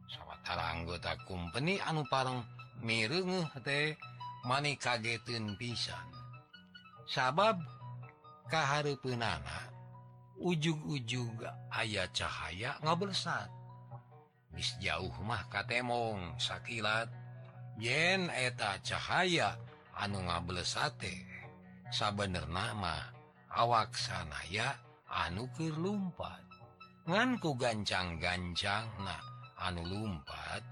Sawwatara 0.07 0.77
anggota 0.77 1.17
kumpeni 1.25 1.81
anu 1.81 2.05
parang 2.07 2.45
mirenge 2.85 3.49
teh 3.65 3.97
mani 4.45 4.77
kagetun 4.77 5.57
pisan. 5.57 6.05
Sabab 7.09 7.57
kaharepunana 8.53 9.73
ujug-ujug 10.37 11.49
ayah 11.81 12.09
cahaya 12.13 12.77
ngabersat 12.85 13.49
bis 14.55 14.79
jauh 14.79 15.11
mah 15.27 15.43
katemong 15.51 16.39
sakilat 16.39 17.11
yen 17.79 18.31
eta 18.31 18.79
cahaya 18.87 19.59
anu 19.99 20.23
ngabelsate 20.23 21.34
sabener 21.95 22.51
nama 22.51 22.99
awak 23.55 23.95
sanaya 23.95 24.75
anukir 25.07 25.71
lumpat. 25.79 26.43
Nganku 27.07 27.55
gancang-gancang 27.55 28.91
nah 28.99 29.23
anu 29.63 29.87
lumpat. 29.87 30.67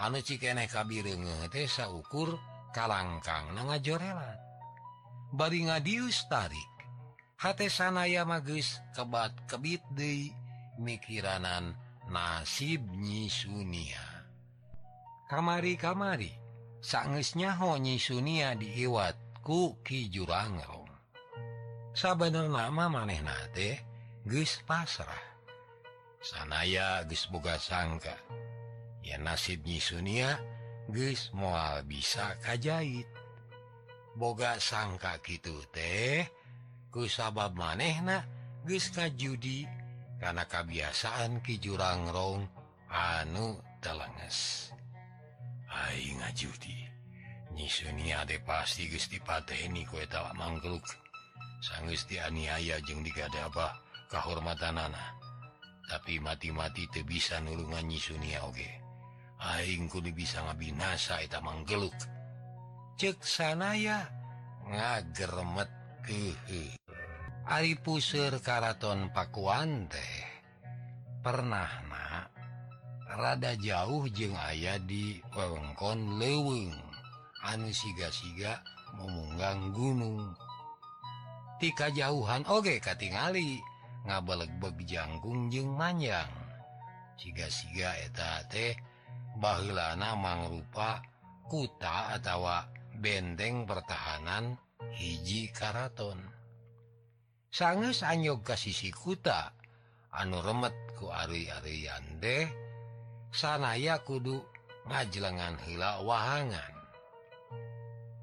Anu 0.00 0.24
cikeneh 0.24 0.64
kabirngetesa 0.64 1.92
ukur 1.92 2.40
kalangkang 2.72 3.52
na 3.52 3.68
ngajorelat 3.68 4.40
bari 5.36 5.68
ngadius 5.68 6.24
tarik. 6.32 6.72
Hate 7.36 7.68
sanaya 7.68 8.24
magis 8.24 8.80
kebat 8.96 9.34
kebit 9.44 9.84
De 9.92 10.32
mikiranan 10.80 11.76
nasib 12.08 12.80
nyi 12.96 13.28
Sunia. 13.28 14.24
Kamari-kamari 15.28 16.32
sangisnya 16.80 17.58
honyi 17.58 18.00
Sunia 18.00 18.54
diiwat 18.56 19.23
ku 19.44 19.76
Ki 19.84 20.08
Jurang 20.08 20.56
sahabatbener 21.92 22.48
nama 22.48 22.88
maneh 22.88 23.20
nate 23.20 23.84
guys 24.24 24.64
pasrah. 24.64 25.36
Sanaya 26.24 27.04
guys 27.04 27.28
boga 27.28 27.60
sangka. 27.60 28.16
Ya 29.04 29.20
nasibnyi 29.20 29.84
Sunia 29.84 30.40
guys 30.88 31.28
mual 31.36 31.84
bisa 31.84 32.40
kajait 32.40 33.04
boga 34.16 34.56
sangka 34.56 35.20
gitu 35.20 35.60
teh 35.68 36.24
ku 36.88 37.04
sabab 37.04 37.52
manehna 37.52 38.24
guys 38.64 38.88
kajudi 38.96 39.68
karena 40.16 40.48
kebiasaan 40.48 41.44
Ki 41.44 41.60
anu 42.88 43.60
telenges. 43.84 44.72
Hai 45.68 46.16
ngajudi. 46.16 46.93
nyisunia 47.54 48.26
de 48.26 48.42
pasti 48.42 48.90
Gusti 48.90 49.22
Pateni 49.22 49.86
kuetawa 49.86 50.34
eta 50.34 50.90
sang 51.62 51.86
Gusti 51.88 52.20
aniaya 52.20 52.76
jeung 52.84 53.00
digada 53.00 53.46
abah 53.48 53.72
kahormatanana 54.10 55.14
tapi 55.88 56.20
mati-mati 56.20 56.88
te 56.88 57.04
bisa 57.04 57.40
nulungan 57.40 57.84
nyisunia 57.86 58.44
oge. 58.44 58.68
Aing 59.44 59.92
kudu 59.92 60.12
bisa 60.16 60.40
ngabinasa 60.40 61.20
eta 61.20 61.40
manggeluk. 61.44 61.94
Cek 62.96 63.20
sanaya 63.20 64.08
ngagermet 64.64 65.68
kehe 66.06 66.78
Ari 67.44 67.76
puseur 67.76 68.40
karaton 68.40 69.12
Pakuan 69.12 69.84
teh. 69.92 70.16
Pernah 71.20 71.72
nak? 71.84 72.32
Rada 73.14 73.52
jauh 73.60 74.08
jeung 74.08 74.32
ayah 74.32 74.80
di 74.80 75.20
wewengkon 75.36 76.16
leweng 76.16 76.83
anu 77.44 77.68
siga-siga 77.68 78.64
memunggang 78.96 79.70
gunung 79.76 80.32
tika 81.60 81.88
jauhan 81.88 82.44
oge 82.48 82.76
katingali. 82.82 83.60
Ngabalegbe 84.04 84.84
janggung 84.84 85.48
jeng 85.48 85.72
manjang. 85.72 86.28
Siga-siga 87.16 87.96
eta 88.04 88.44
teh 88.52 88.76
bahana 89.40 90.12
mangrupa 90.12 91.00
kuta 91.48 92.12
atautawa 92.12 92.68
benteng 93.00 93.64
pertahanan 93.64 94.60
hiji 94.92 95.48
Karaton. 95.56 96.20
Sanges 97.48 98.04
anyog 98.04 98.44
ka 98.44 98.60
sisi 98.60 98.92
kuta 98.92 99.56
anu 100.12 100.44
remet 100.44 100.76
ku 101.00 101.08
Ari-arian 101.08 102.20
deh 102.20 102.44
sanaya 103.32 104.04
kudu 104.04 104.36
ngajelengan 104.84 105.56
hila 105.64 106.04
wahangan. 106.04 106.73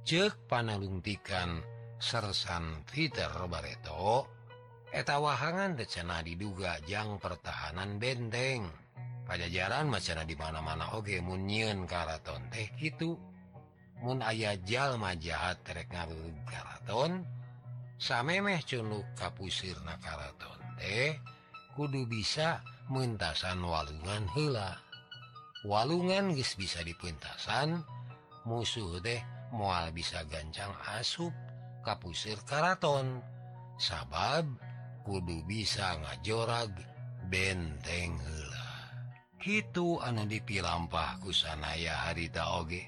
cek 0.01 0.49
panalungtikan 0.49 1.61
sersan 2.01 2.81
Peter 2.89 3.29
Roberto 3.29 4.25
etawahangan 4.89 5.77
decena 5.77 6.25
didugajang 6.25 7.21
pertahanan 7.21 8.01
benteng. 8.01 8.65
Pajajaran 9.21 9.87
macana 9.87 10.25
dimana-mana 10.25 10.97
Oge 10.97 11.21
munyiun 11.21 11.87
karaton 11.87 12.51
teh 12.51 12.67
gitu 12.75 13.15
Mun 14.01 14.25
aya 14.25 14.57
jalma 14.65 15.13
jahat 15.13 15.61
terek 15.61 15.93
ngarurug 15.93 16.41
karaton 16.49 17.21
samemeh 18.01 18.65
cunuk 18.65 19.05
kapusir 19.13 19.77
na 19.85 19.93
karaton 20.01 20.57
teh 20.81 21.21
kudu 21.77 22.09
bisa 22.09 22.65
mentasan 22.89 23.61
walungan 23.61 24.25
hela 24.33 24.81
walungan 25.61 26.33
geus 26.33 26.57
bisa 26.57 26.81
dipuntasan 26.81 27.85
musuh 28.49 28.97
deh 29.05 29.21
mual 29.51 29.91
bisa 29.91 30.23
gancang 30.27 30.71
asup 30.99 31.31
kapusir 31.83 32.39
karaton. 32.47 33.19
Sabab 33.81 34.45
kudu 35.01 35.41
bisa 35.49 35.97
ngajorag 35.97 36.69
benteng 37.31 38.13
hela 38.21 38.69
gitu 39.41 39.97
anu 40.05 40.29
dipilampah 40.29 41.17
kusanaya 41.25 41.97
harita 42.05 42.61
oge. 42.61 42.85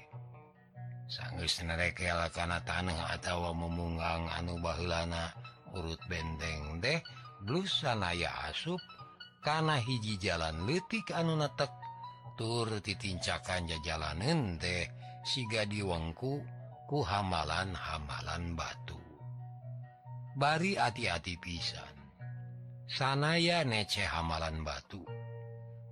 Sanggus 1.10 1.60
nerekel 1.66 2.16
karena 2.30 2.62
tanah 2.62 3.10
atau 3.18 3.50
memunggang 3.52 4.30
anu 4.38 4.56
bahulana 4.62 5.34
urut 5.74 6.00
benteng 6.06 6.78
deh 6.78 7.02
blusanaya 7.42 8.30
asup 8.48 8.78
karena 9.42 9.76
hiji 9.76 10.16
jalan 10.16 10.64
letik 10.64 11.10
anu 11.12 11.34
netek 11.36 11.68
tur 12.38 12.70
titincakan 12.80 13.66
jajalanan 13.66 14.56
teh. 14.62 14.86
siga 15.24 15.64
diwengku 15.64 16.44
ku 16.84 16.98
hamalan 17.00 17.72
hamalan 17.72 18.52
batu. 18.52 19.00
Bari 20.36 20.76
hati-hati 20.76 21.40
pisan. 21.40 21.96
Sanaya 22.84 23.64
nece 23.64 24.04
hamalan 24.04 24.60
batu. 24.60 25.00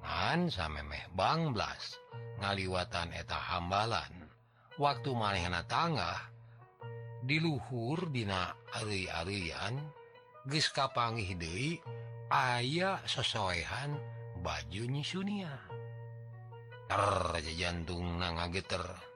Han 0.05 0.53
samemeh 0.53 1.09
Bangblas 1.16 1.97
ngaliwatan 2.45 3.16
eta 3.16 3.40
hambalan. 3.40 4.29
Waktu 4.77 5.11
manehna 5.16 5.64
tangah 5.64 6.29
diluhurdina 7.25 8.53
Ari-arian 8.77 9.79
geskapangih 10.49 11.38
deui 11.38 11.79
aya 12.29 12.99
sesoehan 13.07 13.95
baju 14.42 14.83
nyisunia 14.90 15.55
terja 16.92 17.53
jantung 17.57 18.21
na 18.21 18.37
ngageter. 18.37 19.12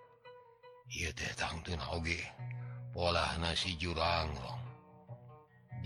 pola 2.97 3.37
nasi 3.37 3.77
jurangrong 3.77 4.57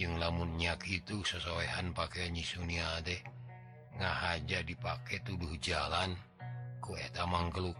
lamun 0.01 0.17
lamunnyak 0.17 0.81
itu 0.89 1.21
sesuaian 1.27 1.93
pakai 1.93 2.33
nyisunia 2.33 3.05
deh 3.05 3.21
ngahaja 4.01 4.65
dipakai 4.65 5.21
tuduh 5.27 5.53
jalan 5.61 6.17
kue 6.81 7.05
tamangkeluk 7.13 7.77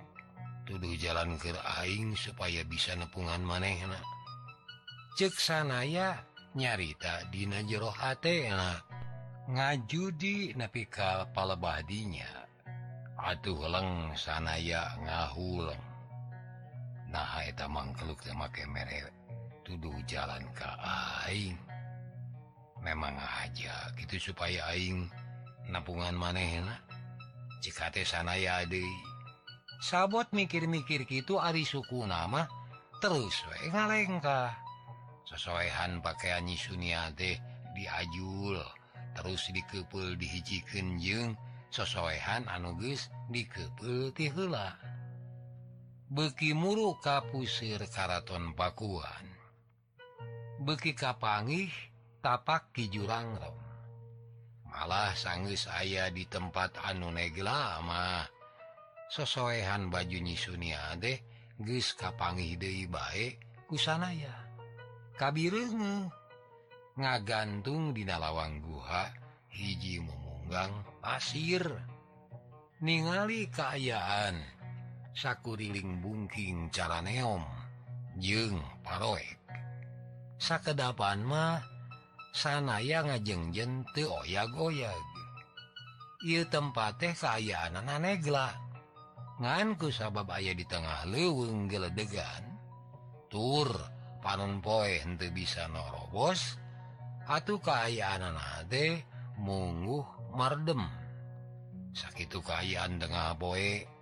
tuduh 0.69 0.95
jalan 1.01 1.35
ke 1.41 1.51
Aing 1.83 2.15
supaya 2.15 2.63
bisa 2.63 2.95
nepungan 2.95 3.43
manehna. 3.43 3.99
Ceksana 5.19 5.83
ya 5.83 6.15
nyarita 6.55 7.27
Dina 7.35 7.59
jero 7.67 7.91
Athena 7.99 8.79
ngajudi 9.51 10.55
napikal 10.55 11.27
palebadinya 11.35 12.47
atuh 13.19 13.67
leng 13.67 14.15
sanaya 14.15 14.95
ngahuleng 15.03 15.90
nah 17.11 17.43
mangkluk 17.67 18.23
memakai 18.31 18.67
merek 18.71 19.11
tuduh 19.67 19.95
jalan 20.07 20.43
ke 20.55 20.67
Aing. 21.27 21.59
Memang 22.81 23.13
aja 23.19 23.93
gitu 23.99 24.33
supaya 24.33 24.73
Aing 24.73 25.11
napungan 25.69 26.17
maneh 26.17 26.65
jikate 27.61 28.09
sana 28.09 28.41
ya 28.41 28.65
sabot 29.81 30.25
mikir-mikir 30.33 31.05
gitu 31.05 31.37
Ari 31.37 31.63
suku 31.63 32.09
nama 32.09 32.49
terus 33.01 33.45
ngalengkah 33.69 34.53
sesuaihan 35.29 36.01
pakaian 36.05 36.45
Sunia 36.53 37.13
deh 37.15 37.37
diajul 37.77 38.61
terus 39.15 39.49
dikepul 39.53 40.17
dihijikan 40.17 41.01
jeng 41.01 41.37
sesuaihan 41.71 42.45
anuges 42.51 43.09
dikepul 43.31 44.11
tila 44.17 44.75
beki 46.11 46.59
muru 46.59 46.99
kapusir 46.99 47.79
Karaton 47.87 48.51
Pakuan. 48.59 49.31
Beki 50.59 50.99
kapangih 50.99 51.71
tapak 52.19 52.75
ki 52.75 52.91
jurangrong 52.91 53.57
malah 54.67 55.15
sanggis 55.15 55.71
ayah 55.71 56.11
di 56.11 56.27
tempat 56.29 56.77
anu 56.85 57.15
neglama 57.15 58.29
sosoehan 59.09 59.89
baju 59.89 60.19
nyisunia 60.21 60.95
deh 61.01 61.17
geus 61.59 61.97
kapangih 61.97 62.61
deui 62.61 62.85
bae 62.85 63.41
kusanaya 63.67 64.35
kabireunge 65.17 66.13
ngagantung 67.01 67.97
dina 67.97 68.21
lawang 68.21 68.61
guha 68.61 69.09
hiji 69.49 70.03
memunggang 70.03 70.73
pasir. 71.01 71.65
Ningali 72.81 73.49
kaayaan. 73.53 74.60
sakuriling 75.15 75.99
bungking 75.99 76.71
cara 76.71 77.03
neom 77.03 77.43
jeung 78.19 78.61
paroek. 78.85 79.39
Sakedapan 80.41 81.21
mah 81.21 81.61
sanaya 82.33 83.05
ngajengjen 83.05 83.85
teu 83.93 84.09
oyag-oyag. 84.25 85.05
Ieu 86.21 86.45
tempat 86.49 87.01
teh 87.01 87.13
kaayaan 87.17 87.81
negla 87.81 88.53
nganku 89.41 89.89
sabab 89.89 90.29
aya 90.37 90.53
di 90.53 90.65
tengah 90.69 91.09
leuweung 91.09 91.65
geledegan. 91.69 92.45
Tur 93.33 93.73
panon 94.21 94.61
poe 94.61 95.01
henteu 95.01 95.33
bisa 95.33 95.65
norobos 95.69 96.61
atuh 97.25 97.61
kaayaan 97.61 98.37
teh 98.69 99.01
mungguh 99.41 100.33
mardem. 100.37 100.85
Sakitu 101.97 102.45
kaayaan 102.45 103.01
tengah 103.01 103.37
poe 103.41 104.00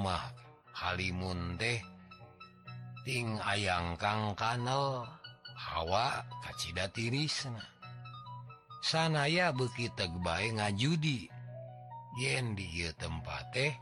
mah 0.00 0.32
Halimun 0.72 1.60
deh 1.60 1.80
Ting 3.04 3.40
ayang 3.40 3.96
Kang 4.00 4.32
kanal 4.36 5.04
Hawa 5.58 6.22
kacita 6.44 6.86
tiris 6.94 7.50
sanaya 8.78 9.50
beki 9.50 9.90
tegbae 9.98 10.54
ngajudi 10.54 11.26
yen 12.22 12.54
di 12.54 12.86
tempat 12.94 13.44
teh 13.50 13.72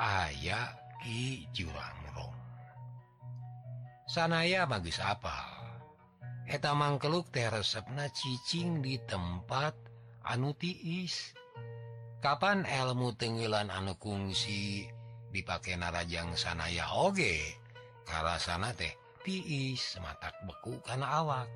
aya 0.00 0.74
Ki 1.00 1.44
Jurangrong 1.52 2.34
sanaya 4.08 4.64
magis 4.64 4.96
apa 4.98 5.60
Eta 6.50 6.74
mangkeluk 6.74 7.30
teh 7.30 7.46
resepna 7.46 8.10
ccing 8.10 8.82
di 8.82 8.98
tempat 8.98 9.70
anu 10.26 10.50
tiis. 10.58 11.30
Kapan 12.18 12.66
elmu 12.66 13.14
tenggelan 13.14 13.70
anu 13.70 13.94
kungsi? 13.94 14.90
dipakai 15.30 15.78
narajang 15.78 16.34
sanaya 16.34 16.90
oge. 16.94 17.56
Karena 18.04 18.74
teh 18.74 18.92
tiis 19.22 19.98
mata 20.02 20.34
beku 20.44 20.82
karena 20.82 21.22
awak. 21.22 21.48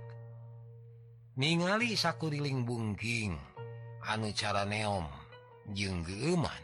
Ningali 1.35 1.99
sakuriling 1.99 2.63
bungking 2.63 3.35
anu 4.07 4.31
cara 4.31 4.63
neom 4.63 5.09
jenggeman 5.75 6.63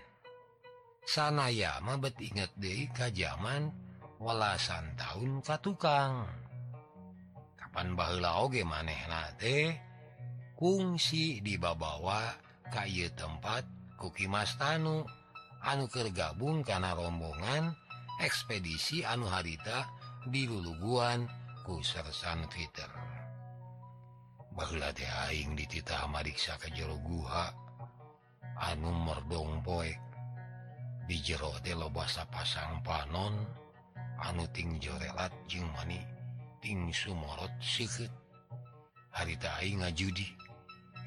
sanaya 1.02 1.82
mabet 1.82 2.14
inget 2.22 2.54
De 2.54 2.86
Kajaman 2.94 3.74
walasan 4.22 4.94
tahun 4.94 5.42
Ka 5.42 5.58
tukang. 5.58 6.22
Kapan 7.58 7.98
bahula 7.98 8.46
oge 8.46 8.62
maneh 8.62 9.00
nate 9.10 9.74
kungsi 10.54 11.42
dibabawa 11.42 12.30
kayu 12.70 13.10
tempat 13.18 13.66
kukimas 13.98 14.54
Tanu. 14.54 15.02
anuker 15.64 16.08
gabung 16.12 16.64
karena 16.64 16.96
rombongan 16.96 17.76
ekspedisi 18.20 19.04
anu 19.04 19.28
harita 19.28 19.88
di 20.28 20.48
luluguan 20.48 21.28
kusersan 21.64 22.48
Peter 22.48 22.88
Baing 25.30 25.54
ditita 25.54 26.04
Mariksa 26.10 26.58
ke 26.58 26.74
jero 26.74 26.98
Guha 27.00 27.48
anu 28.60 28.90
merdongpoek 28.92 29.94
di 31.06 31.16
jerote 31.22 31.72
lo 31.72 31.86
basa 31.86 32.26
pasang 32.26 32.82
panon 32.82 33.46
anuting 34.26 34.82
jorelat 34.82 35.30
jeung 35.46 35.70
mani 35.70 36.02
Ting 36.58 36.90
Sumorot 36.90 37.54
sikit 37.62 38.10
haritaing 39.14 39.80
ngajudi 39.80 40.28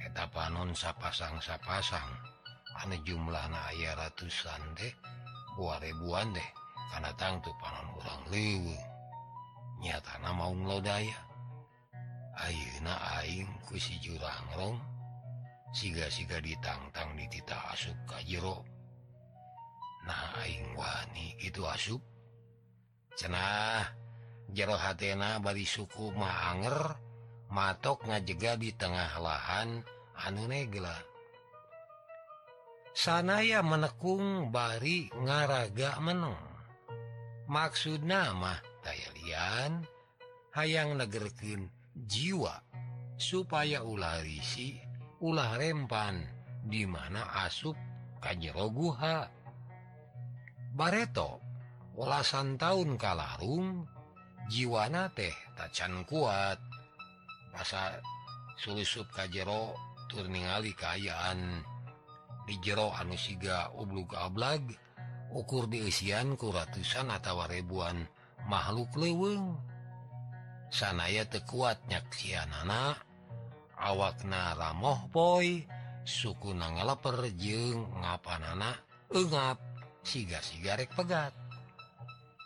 eta 0.07 0.23
panon 0.31 0.73
sapasang 0.73 1.37
sapasang 1.43 2.33
aneh 2.81 3.01
jumlah 3.05 3.45
aya 3.69 3.93
ratusan 3.93 4.62
deh 4.73 4.93
buat 5.53 5.77
ribuan 5.86 6.33
deh 6.33 6.49
karena 6.89 7.13
tangtu 7.13 7.53
panon 7.62 7.93
orang 8.01 8.21
lewe 8.33 8.77
nyata 9.83 10.17
nama 10.23 10.49
lodaya 10.49 11.33
Ayeuna 12.33 12.97
aing 13.21 13.45
ku 13.62 13.77
si 13.77 14.01
jurangrong 14.01 14.81
siga-siga 15.69 16.41
ditangtang 16.41 17.13
ditita 17.13 17.53
asup 17.69 17.93
ka 18.09 18.17
jero. 18.25 18.65
Nah 20.09 20.41
aing 20.41 20.73
wani 20.73 21.38
itu 21.45 21.62
asup. 21.62 22.01
Cenah 23.13 23.86
jero 24.49 24.73
hatena 24.73 25.38
bari 25.38 25.62
suku 25.62 26.09
mah 26.17 26.57
anger 26.57 26.97
matok 27.53 28.09
ngajega 28.09 28.57
di 28.57 28.73
tengah 28.73 29.13
lahan 29.21 29.86
anu 30.25 30.49
negla 30.49 31.12
sanaya 32.93 33.65
menekung 33.65 34.53
bari 34.53 35.10
ngaraga 35.13 35.99
meneng 35.99 36.38
maksud 37.49 38.06
nama 38.06 38.58
tayalian 38.86 39.84
hayang 40.53 40.95
negerken 40.97 41.69
jiwa 42.08 42.62
supaya 43.17 43.82
ularisi 43.84 44.77
ulah 45.21 45.58
rempan 45.58 46.23
di 46.63 46.86
mana 46.86 47.43
asup 47.43 47.75
kajjeroguha 48.23 49.27
bareto 50.73 51.43
welasan 51.93 52.58
tahun 52.58 52.97
kalarung 52.97 53.86
jiwana 54.49 55.08
teh 55.13 55.34
tacan 55.56 56.03
kuat. 56.03 56.60
Masa 57.53 58.01
sulisup 58.58 59.08
kajero 59.13 59.77
turningali 60.10 60.73
kaayaan. 60.73 61.62
di 62.43 62.60
jero 62.60 62.91
anu 62.91 63.15
siga 63.15 63.71
ublug 63.75 64.13
ablag 64.15 64.63
ukur 65.34 65.65
diisian 65.71 66.36
ku 66.36 66.51
ratusan 66.51 67.10
atawa 67.10 67.47
ribuan 67.49 68.06
makhluk 68.45 68.91
leweng 68.99 69.58
sanaya 70.69 71.23
tekuatnyaksian 71.29 72.51
anak 72.65 72.99
awakna 73.79 74.53
ramoh 74.58 75.08
boy 75.10 75.63
suku 76.03 76.51
na 76.51 76.67
ngaleper 76.71 77.32
jeng 77.39 77.88
ngapan 78.03 78.43
engap 79.13 79.58
siga 80.03 80.43
sigarek 80.43 80.91
pegat. 80.91 81.32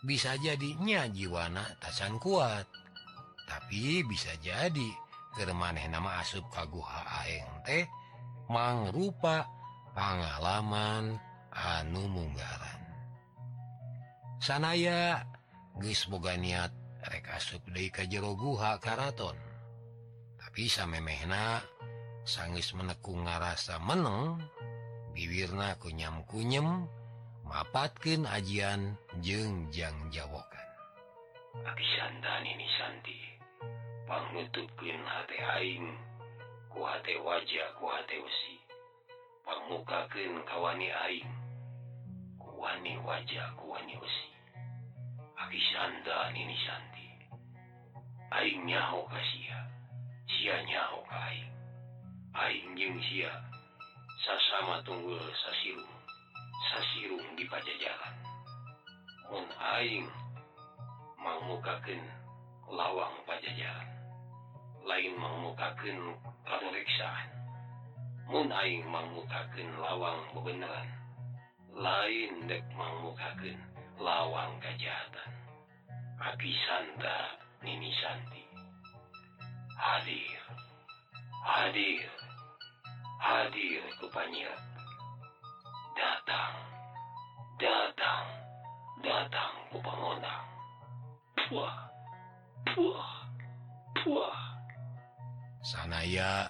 Bisa 0.06 0.38
jadinya 0.38 1.10
jiwana 1.10 1.66
tasan 1.82 2.22
kuat 2.22 2.70
tapi 3.50 4.06
bisa 4.06 4.30
jadi 4.44 4.90
kemaneh 5.34 5.90
nama 5.90 6.22
asup 6.22 6.46
kaguha 6.54 7.02
aeng 7.24 7.50
teh 7.66 7.84
mangrupa 8.52 9.48
pengalaman 9.98 11.18
anu 11.50 12.06
munggaran 12.06 12.82
sanaya 14.38 15.26
Gismoga 15.78 16.34
niat 16.34 16.74
reka 17.06 17.38
Subde 17.38 17.94
Ka 17.94 18.02
jeroguha 18.02 18.82
Karaton. 18.82 19.38
Tapi 20.42 20.66
samemehna 20.66 21.62
sangis 22.26 22.74
menekung 22.74 23.30
ngarasa 23.30 23.78
meneng 23.78 24.42
biwirna 25.14 25.78
kunyam 25.78 26.26
kunyem 26.26 26.90
mapatkan 27.46 28.26
ajian 28.26 28.98
jengjang 29.22 30.10
jawokan. 30.10 30.68
Akisantan 31.62 32.42
ini 32.42 32.66
Santi. 32.82 33.22
Pangutupkin 34.10 34.98
hati 35.06 35.38
aing 35.62 35.86
ku 36.74 36.82
wajah 36.82 37.68
ku 37.78 37.86
hati 37.86 38.18
usia 38.18 38.57
kawani 40.48 40.90
Aing. 40.92 41.32
Kuwani 42.40 42.98
wajah 42.98 43.54
kuwani 43.56 43.98
usi 43.98 44.28
aki 45.38 45.62
sanda 45.74 46.34
ini 46.34 46.58
Santi 46.66 47.08
Aing 48.32 48.66
nyaho 48.66 49.06
kasia 49.06 49.70
sia. 50.28 50.56
Nyaho 50.66 51.06
ka 51.06 51.16
Aing. 51.30 51.52
Aing 52.34 52.76
jeung 52.76 53.00
sia. 53.08 53.32
Sasama 54.26 54.82
tunggul 54.84 55.22
sasirung. 55.46 55.96
Sasirung 56.74 57.28
di 57.38 57.46
pajajaran. 57.46 58.16
Mun 59.30 59.48
Aing 59.62 60.10
mangmukakeun 61.22 62.02
lawang 62.74 63.16
pajajaran. 63.30 63.90
Lain 64.84 65.14
mangmukakeun 65.22 66.18
pameriksaan 66.44 67.37
mun 68.28 68.52
Aing 68.52 68.84
mangmukakeun 68.88 69.70
lawang 69.80 70.22
bebeneran. 70.36 70.90
Lain 71.74 72.48
dek 72.48 72.64
mangmukakeun 72.76 73.60
lawang 74.00 74.60
kejahatan. 74.64 75.32
Aki 76.18 76.52
Santa 76.68 77.40
Nini 77.64 77.92
Santi. 78.00 78.44
Hadir. 79.78 80.42
Hadir. 81.44 82.10
Hadir 83.18 83.84
ke 83.98 84.08
panyirat 84.14 84.68
datang. 85.98 86.54
Datang. 87.58 88.26
Datang 89.02 89.54
ke 89.74 89.78
pangondang. 89.82 90.46
Puah. 91.50 91.78
Puah. 92.76 93.14
Puah. 93.98 94.40
Sanaya 95.66 96.48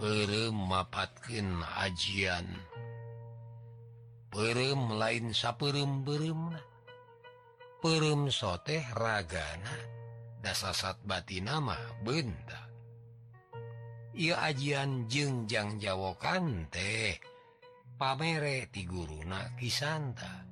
bermafatkan 0.00 1.60
ajian 1.84 2.48
perem 4.32 4.96
lain 4.96 5.36
saperem 5.36 6.00
berem 6.00 6.56
perem 7.84 8.32
soteh 8.32 8.80
ragana 8.96 9.76
dasasat 10.40 11.04
batti 11.04 11.44
nama 11.44 11.76
benda. 12.00 12.64
Ia 14.16 14.40
ajian 14.48 15.04
jengjang 15.04 15.76
jawokan 15.76 16.72
teh. 16.72 17.20
Pamere 18.00 18.72
ti 18.72 18.88
guruna 18.88 19.52
Kisanta. 19.60 20.48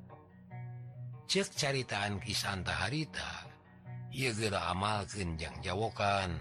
Cek 1.24 1.48
caritaan 1.56 2.20
Kisanta 2.20 2.84
harita. 2.84 3.48
Ia 4.12 4.30
gera 4.36 4.68
amal 4.68 5.08
kenjang 5.08 5.56
jawokan. 5.64 6.36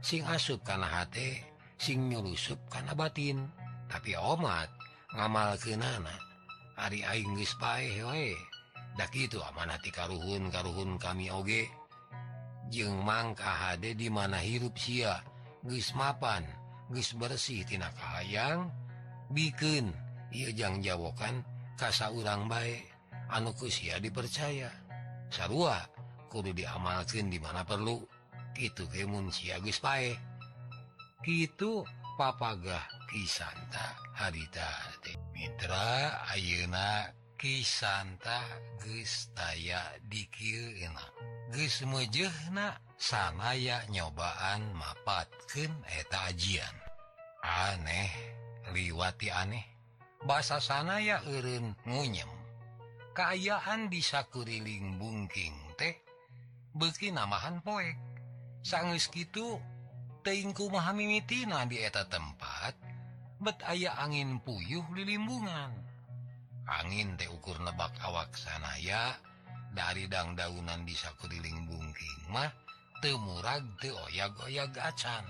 Sing 0.00 0.24
asup 0.24 0.64
kana 0.64 0.88
hati 0.88 1.55
sing 1.76 2.08
nyulusup 2.08 2.58
karena 2.72 2.96
batin 2.96 3.46
tapi 3.86 4.16
omat 4.16 4.68
ngamal 5.14 5.54
ke 5.60 5.76
nana 5.76 6.12
hari 6.76 7.00
Inggris 7.04 7.56
padak 7.56 9.12
itu 9.16 9.40
amanati 9.40 9.88
karuhun 9.88 10.52
karuhun 10.52 11.00
kami 11.00 11.32
oge. 11.32 11.68
Jeng 12.66 13.00
mangka 13.06 13.46
HD 13.46 13.94
di 13.94 14.08
mana 14.10 14.42
hirup 14.42 14.74
sia. 14.76 15.22
Guys 15.62 15.94
mapan 15.94 16.44
guys 16.92 17.16
bersih 17.16 17.64
tina 17.64 17.88
kahayang. 17.94 18.68
Bikin 19.32 19.90
ia 20.30 20.50
jang 20.52 20.82
jawokan 20.84 21.42
kasa 21.78 22.12
urang 22.12 22.50
baik 22.50 22.84
anukusia 23.30 23.98
dipercaya. 24.02 24.70
Sarua 25.30 25.80
kudu 26.28 26.52
diamalkan 26.52 27.32
dimana 27.32 27.62
perlu. 27.62 28.02
Itu 28.56 28.88
kemun 28.88 29.30
sia 29.30 29.60
guys 29.60 29.78
paeh 29.80 30.16
gitu 31.26 31.82
papagah 32.14 32.86
Kisanta. 33.10 33.98
Harita 34.14 34.94
Mitra 35.34 36.24
Ayeuna 36.30 37.10
Kisanta 37.36 38.40
gestaya 38.78 39.82
dikil 40.06 40.86
Gesmejehna 41.52 42.78
sanaya 42.96 43.82
nyobaan 43.90 44.72
mapatken 44.72 45.74
eta 45.98 46.30
ajian. 46.30 46.74
Aneh 47.42 48.08
liwati 48.70 49.28
aneh. 49.28 49.66
Bahasa 50.22 50.62
sanaya 50.62 51.20
Erun 51.26 51.74
ngunyem. 51.84 52.30
Di 53.16 53.48
disakuriling 53.90 55.00
bungking 55.00 55.56
teh 55.74 55.94
beki 56.72 57.10
namahan 57.10 57.60
poek. 57.60 57.98
Sangis 58.62 59.08
gitu 59.12 59.60
teingku 60.26 60.66
memahami 60.66 61.22
di 61.22 61.46
eta 61.78 62.02
tempat 62.10 62.74
bet 63.38 63.62
aya 63.62 63.94
angin 64.02 64.42
puyuh 64.42 64.82
lilimbungan. 64.90 65.70
Angin 66.66 67.14
teh 67.14 67.30
ukur 67.30 67.62
nebak 67.62 67.94
awak 68.02 68.34
sanaya 68.34 69.14
dari 69.70 70.10
dang 70.10 70.34
daunan 70.34 70.82
di 70.82 70.98
kuriling 70.98 71.70
bungking 71.70 72.22
mah 72.34 72.50
temurag 72.98 73.62
te 73.78 73.94
oyag-oyag 73.94 74.74
gacan 74.74 75.22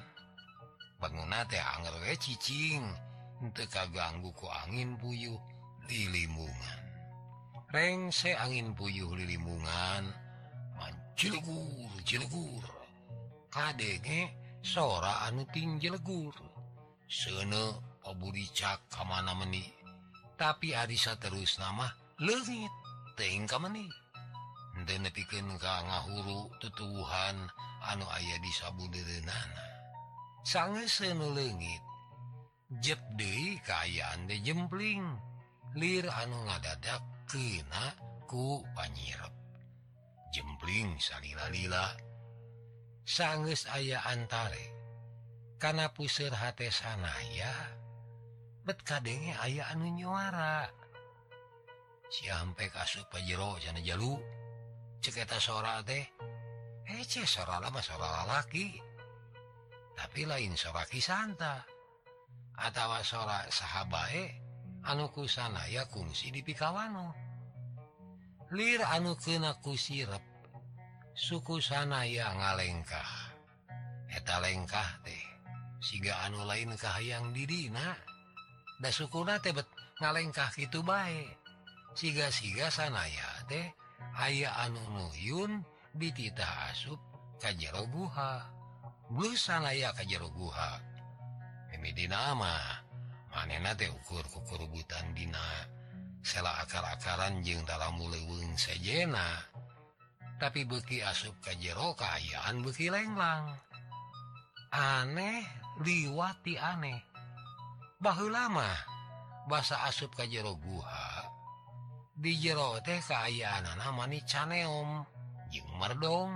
bangun 0.96 1.36
teh 1.44 1.60
anger 1.60 1.92
we 2.00 2.16
cicing 2.16 2.88
teu 3.52 3.68
kaganggu 3.68 4.32
ku 4.32 4.48
angin 4.48 4.96
puyuh 4.96 5.36
lilimbungan. 5.92 6.80
Rengse 7.68 8.32
angin 8.32 8.72
puyuh 8.72 9.12
lilimbungan 9.12 10.08
mancilgur 10.80 11.92
cilgur 12.00 12.64
kadenge 13.52 14.45
sora 14.66 15.22
anu 15.30 15.46
tinjelegur 15.54 16.34
sene 17.06 17.78
oburicak 18.10 18.82
kamana 18.90 19.38
meni. 19.38 19.62
Tapi 20.34 20.74
Arisa 20.74 21.14
terus 21.22 21.62
nama 21.62 21.86
legit 22.18 22.74
teng 23.14 23.46
kamani 23.46 23.86
dan 24.84 25.06
nepikan 25.06 25.48
ka 25.56 25.86
ngahuru 25.86 26.50
tutuwuhan 26.58 27.48
anu 27.86 28.04
ayah 28.18 28.38
di 28.42 28.52
sabuderenana 28.52 29.64
sange 30.44 30.84
sene 30.90 31.30
lengit 31.32 31.80
jep 32.82 32.98
deui 33.14 33.62
kaayaan 33.62 34.26
de 34.26 34.36
jempling. 34.42 35.04
Lir 35.76 36.08
anu 36.08 36.40
ngadadak 36.48 37.04
kena 37.28 37.92
ku 38.24 38.64
panyirep. 38.72 39.34
Jempling 40.32 40.96
salila-lila. 40.96 42.05
sanggeus 43.06 43.70
aya 43.70 44.02
antare 44.02 44.74
karena 45.56 45.88
puseur 45.94 46.34
H 46.34 46.58
sana 46.68 47.08
ya. 47.32 47.54
Betkadenge 48.66 49.32
aya 49.40 49.70
anu 49.72 49.88
nyuara. 49.88 50.68
Sampai 52.10 52.68
kasut 52.68 53.06
pajero 53.08 53.56
jana 53.62 53.80
jalu. 53.80 54.18
Ceketa 55.00 55.38
sora 55.38 55.80
teh. 55.86 56.02
Eh, 56.86 57.02
Ece 57.02 57.26
sora 57.26 57.62
lama 57.62 57.78
sora 57.78 58.22
lalaki. 58.22 58.78
Tapi 59.96 60.26
lain 60.26 60.58
sora 60.58 60.84
kisanta. 60.84 61.62
Atawa 62.58 63.00
sora 63.06 63.46
sahabae 63.48 64.34
anuku 64.86 65.30
sana 65.30 65.66
ya 65.70 65.86
kungsi 65.86 66.34
di 66.34 66.42
pikawano. 66.42 67.14
Lir 68.50 68.82
anu 68.86 69.14
kena 69.18 69.58
kusirep 69.62 70.35
suku 71.16 71.58
sanaya 71.64 72.30
ngalengkah. 72.36 73.32
Eta 74.12 74.38
lengkah 74.38 75.00
teh. 75.02 75.24
Siga 75.80 76.28
anu 76.28 76.44
lainkah 76.44 77.00
yang 77.00 77.32
didina. 77.32 77.96
Da 78.76 78.92
sukuna 78.92 79.40
teh 79.40 79.50
tebet 79.50 79.66
ngalengkah 79.96 80.52
gitu 80.52 80.84
baik 80.84 81.46
siga-siga 81.96 82.68
sanaya 82.68 83.40
teh 83.48 83.64
aya 84.20 84.52
anu 84.68 84.84
nuyun 84.92 85.64
ditita 85.96 86.44
asup 86.68 87.00
kajjeroguha 87.40 88.44
blu 89.08 89.32
sanaya 89.32 89.96
kajjeroguha 89.96 90.76
ini 91.72 91.96
dinama 91.96 92.84
manena 93.32 93.72
teh 93.72 93.88
ukur 93.88 94.24
kukurubutan 94.28 95.16
dina. 95.16 95.72
Sela 96.26 96.58
akar-akaran 96.58 97.38
jeung 97.46 97.62
dalam 97.62 97.94
muleweng 98.02 98.58
sejena. 98.58 99.46
tapi 100.36 100.68
beki 100.68 101.00
asup 101.04 101.36
ke 101.40 101.56
jero 101.60 101.96
keayaan 101.96 102.60
beki 102.64 102.92
lenglang. 102.92 103.56
Aneh 104.72 105.44
liwati 105.80 106.60
aneh. 106.60 107.00
Bahu 107.96 108.28
lama 108.28 108.70
bahasa 109.48 109.86
asup 109.88 110.12
ke 110.12 110.28
jero 110.28 110.58
guha 110.60 111.26
di 112.16 112.32
jero 112.40 112.80
teh 112.80 112.96
keayaan 113.00 113.76
namani 113.76 114.24
caneom 114.24 115.04
jeng 115.52 115.68
merdong 115.76 116.32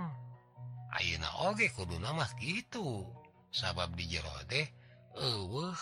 Ayeuna 0.91 1.47
oge 1.47 1.71
kudu 1.71 2.03
nama 2.03 2.27
gitu 2.35 3.07
sabab 3.47 3.95
di 3.95 4.11
jero 4.11 4.31
teh 4.45 4.67
eueuh 5.15 5.79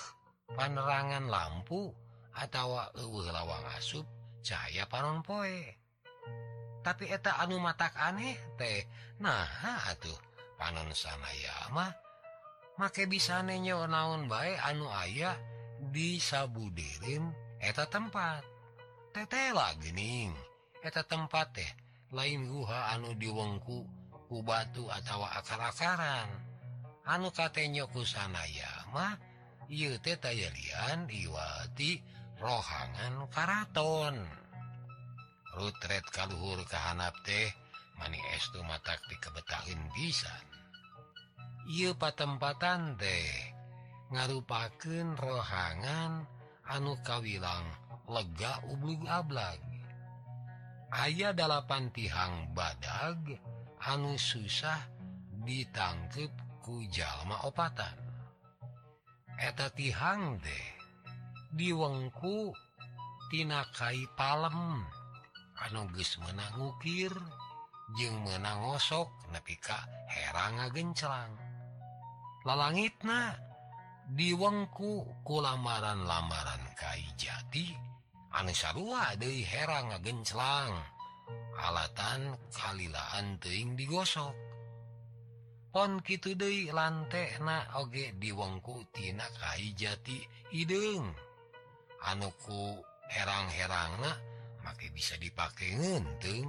panerangan 0.54 1.26
lampu 1.26 1.90
atau 2.38 2.78
eueuh 2.94 3.34
lawang 3.34 3.66
asup 3.74 4.06
cahaya 4.46 4.86
panon 4.86 5.26
poe. 5.26 5.66
tapi 6.82 7.12
eta 7.12 7.40
anu 7.42 7.60
mata 7.60 7.92
aneh 7.96 8.36
teh. 8.56 8.88
Nah 9.20 9.48
atuh. 9.90 10.18
Panon 10.60 10.92
sanayamah 10.92 11.96
make 12.76 13.08
bisa 13.08 13.40
nenyo 13.40 13.88
naon 13.88 14.28
baik 14.28 14.60
anu 14.68 14.92
ayah 15.08 15.40
disabudirim 15.92 17.32
eta 17.64 17.88
tempat. 17.88 18.44
Tetela 19.16 19.72
gening 19.80 20.36
eta 20.84 21.08
tempat 21.08 21.48
teh. 21.56 21.72
Lain 22.12 22.44
guha 22.44 22.92
anu 22.92 23.16
diwengku 23.16 23.80
ku 24.28 24.38
batu 24.44 24.92
atau 24.92 25.24
akar-akaran. 25.24 26.28
Anu 27.08 27.32
katenyoku 27.32 28.04
sanayamah 28.04 29.16
teh 30.04 30.18
taylian 30.20 31.08
iwati 31.08 32.04
rohangan 32.42 33.30
karaton. 33.32 34.28
Rutret 35.58 36.06
kalluhur 36.14 36.62
kehanap 36.70 37.18
teh 37.26 37.50
mani 37.98 38.22
estu 38.38 38.62
matakti 38.62 39.18
kebetahin 39.18 39.82
bisa 39.98 40.30
Y 41.70 41.86
patempatan 41.94 42.98
teh 42.98 43.30
ngarupaken 44.10 45.14
rohangan 45.22 46.26
anu 46.66 46.98
kawilang 47.06 47.62
lega 48.10 48.58
ublug 48.66 49.06
ablag. 49.06 49.62
Ayah 50.90 51.30
dalapan 51.30 51.94
tihang 51.94 52.50
badag 52.58 53.22
anu 53.86 54.18
susah 54.18 54.82
ditangkep 55.46 56.34
kujallma 56.66 57.46
opatan. 57.46 57.94
Eta 59.38 59.70
tihang 59.70 60.42
deh 60.42 60.68
diwengkutinanakai 61.54 64.10
Palem. 64.18 64.90
anuges 65.68 66.16
jeung 66.16 66.78
je 67.98 68.08
menangosok 68.14 69.10
nepika 69.34 69.82
herang 70.08 70.62
gencerang 70.72 71.34
lalangit 72.46 72.96
nah 73.04 73.34
diwengku 74.10 75.06
ku 75.22 75.36
lamaran 75.38 76.02
lamaran 76.10 76.64
Kai 76.74 77.06
jati 77.14 77.70
anusarua 78.34 79.14
deui 79.20 79.46
herang 79.46 79.94
gencelang 80.02 80.74
alatan 81.60 82.34
kalilaan 82.50 83.38
teing 83.38 83.78
digosok. 83.78 84.34
Pon 85.70 86.02
kitu 86.02 86.34
deui 86.34 86.74
lantek 86.74 87.38
na 87.46 87.78
oge 87.78 88.18
diwengkutina 88.18 89.28
Kai 89.38 89.78
jati 89.78 90.18
hidung 90.50 91.14
anuku 92.10 92.82
herang-herang 93.14 93.94
nah 94.02 94.29
pakai 94.70 94.94
bisa 94.94 95.18
dipakai 95.18 95.74
ngenting. 95.74 96.46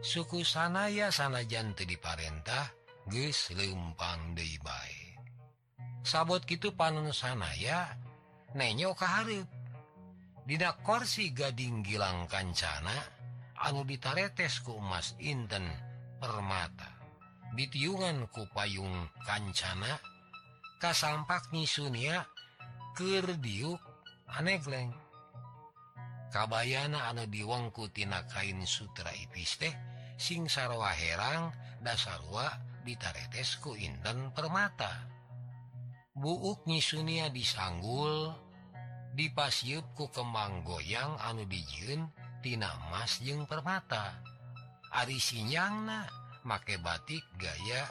Suku 0.00 0.40
sanaya 0.48 1.12
sanajan 1.12 1.76
di 1.76 2.00
Parentah 2.00 2.72
leumpang 3.12 4.32
lempang 4.32 4.64
bae. 4.64 5.00
Sabot 6.00 6.40
kitu 6.40 6.72
panon 6.72 7.12
sanaya 7.12 8.00
nenyo 8.56 8.96
hareup 8.96 9.44
Dina 10.48 10.72
korsi 10.80 11.36
gading 11.36 11.84
Gilang 11.84 12.24
Kancana 12.24 12.96
anu 13.60 13.84
ditaretesku 13.84 14.72
emas 14.80 15.12
Inten 15.20 15.68
permata. 16.16 16.88
Ditiungan 17.52 18.24
ku 18.32 18.48
payung 18.56 19.12
Kancana 19.28 20.00
kasampaknyi 20.80 21.68
Sunia 21.68 22.24
kerdiuk 22.96 23.78
anegleng 24.32 25.09
kabayana 26.30 27.10
anu 27.10 27.26
diwengkutina 27.26 28.24
kain 28.30 28.62
Sutra 28.64 29.10
ipis 29.12 29.58
teh 29.58 29.74
sing 30.14 30.46
sarwa 30.46 30.94
herang 30.94 31.50
dasarwa 31.82 32.46
ditaretesku 32.86 33.76
inten 33.76 34.32
permata. 34.32 35.10
Buuk 36.16 36.66
nyisunia 36.66 37.28
disanggul 37.30 38.34
dipasiupku 39.14 40.10
kembang 40.14 40.62
goyang 40.62 41.18
anu 41.22 41.44
dijintina 41.46 42.70
Mas 42.88 43.20
jeung 43.20 43.44
permata. 43.44 44.22
Ari 44.90 45.22
sinyangna 45.22 46.10
make 46.42 46.82
batik 46.82 47.22
gaya 47.38 47.86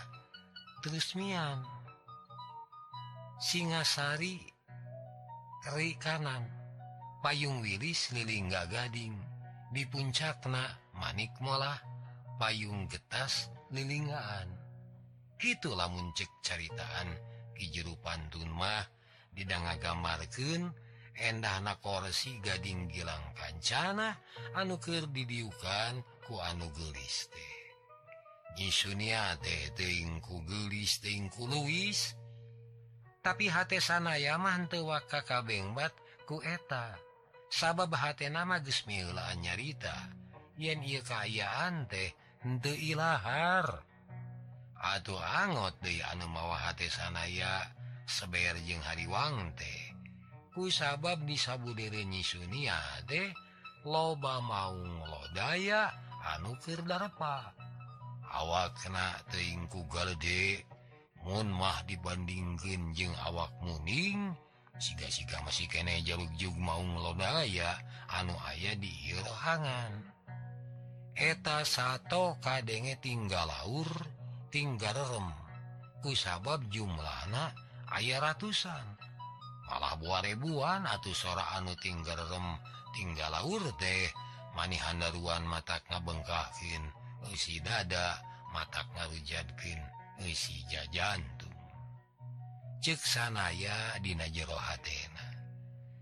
terusmian 0.84 1.64
Singasari 3.40 4.36
keri 5.64 5.96
kanan 5.96 6.59
payung 7.20 7.60
Wilis 7.60 8.16
lilingga 8.16 8.68
gading 8.72 9.16
di 9.76 9.84
puncakna 9.86 10.64
manik 10.96 11.36
malah 11.44 11.78
payung 12.40 12.88
getas 12.88 13.52
lilingaan. 13.76 14.48
Gitu 15.40 15.72
lamun 15.76 16.12
cek 16.16 16.32
caritaan 16.44 17.16
kijuru 17.56 17.96
pantun 18.00 18.48
mah 18.56 18.88
didanga 19.36 19.76
gamarken 19.80 20.72
endah 21.20 21.60
na 21.60 21.76
gading 22.44 22.88
Gilang 22.88 23.36
kancana 23.36 24.16
anuker 24.56 25.08
didiukan 25.12 26.00
ku 26.24 26.40
anu 26.40 26.72
gelis 26.72 27.28
teh. 27.28 27.56
Jisunia 28.56 29.36
teh 29.44 29.72
teing 29.76 30.24
gelis 30.24 31.04
teing 31.04 31.28
Luis. 31.40 32.16
Tapi 33.20 33.52
hate 33.52 33.84
sanaya 33.84 34.40
mah 34.40 34.56
teu 34.72 34.88
wakakabengbat 34.88 35.92
ku 36.24 36.40
eta. 36.40 37.09
sabab 37.50 37.94
hati 37.98 38.30
nama 38.30 38.62
gesmilaan 38.64 39.42
nyarita. 39.44 39.94
Yen 40.60 40.84
ia 40.84 41.04
keayaan 41.04 41.88
teh 41.92 42.14
ilahhar 42.44 42.78
ilahar 44.80 45.16
angot 45.20 45.76
de 45.84 46.00
anu 46.08 46.28
mawa 46.32 46.56
hati 46.56 46.88
sanaya 46.88 47.68
seber 48.08 48.56
jeung 48.64 48.84
hariwang 48.86 49.52
teh. 49.60 49.82
Ku 50.56 50.72
sabab 50.72 51.24
disabu 51.28 51.76
diri 51.76 52.08
nyisunia 52.08 52.78
teh 53.08 53.32
loba 53.88 54.44
mau 54.44 54.76
lodaya 55.08 55.88
anu 56.36 56.52
kirdarpa 56.60 57.56
awak 58.36 58.76
kena 58.84 59.16
teingku 59.32 59.88
galde 59.88 60.62
mun 61.24 61.48
mah 61.48 61.80
dibandingkeun 61.88 62.92
jeung 62.92 63.16
awak 63.24 63.52
muning 63.64 64.36
jika-jika 64.80 65.44
masih 65.44 65.68
kene 65.68 66.00
jalukju 66.08 66.56
mau 66.56 66.80
nglodaya 66.80 67.76
anu 68.08 68.32
ayah 68.56 68.80
dihangan 68.80 69.92
eta 71.20 71.68
satu 71.68 72.40
kadenge 72.40 72.96
tinggal 73.04 73.44
laur 73.44 73.92
tinggal 74.48 74.96
rem. 74.96 75.28
Kusabab 76.00 76.64
jumlahna 76.72 77.52
ayah 78.00 78.24
ratusan. 78.24 78.96
Malah 79.68 80.00
buah 80.00 80.24
ribuan 80.24 80.88
atau 80.88 81.12
sora 81.12 81.60
anu 81.60 81.76
tinggal 81.76 82.18
rem 82.32 82.48
tinggal 82.96 83.36
laur 83.36 83.62
teh. 83.76 84.08
Manihan 84.56 84.98
daruan 84.98 85.44
matak 85.46 85.84
ngabengkakin 85.92 86.82
usi 87.30 87.60
dada 87.60 88.18
matak 88.56 88.88
ngarujadkin 88.96 89.80
usi 90.26 90.64
jajantung 90.72 91.49
cek 92.80 93.00
sanaya 93.04 94.00
Dina 94.00 94.24
jero 94.32 94.56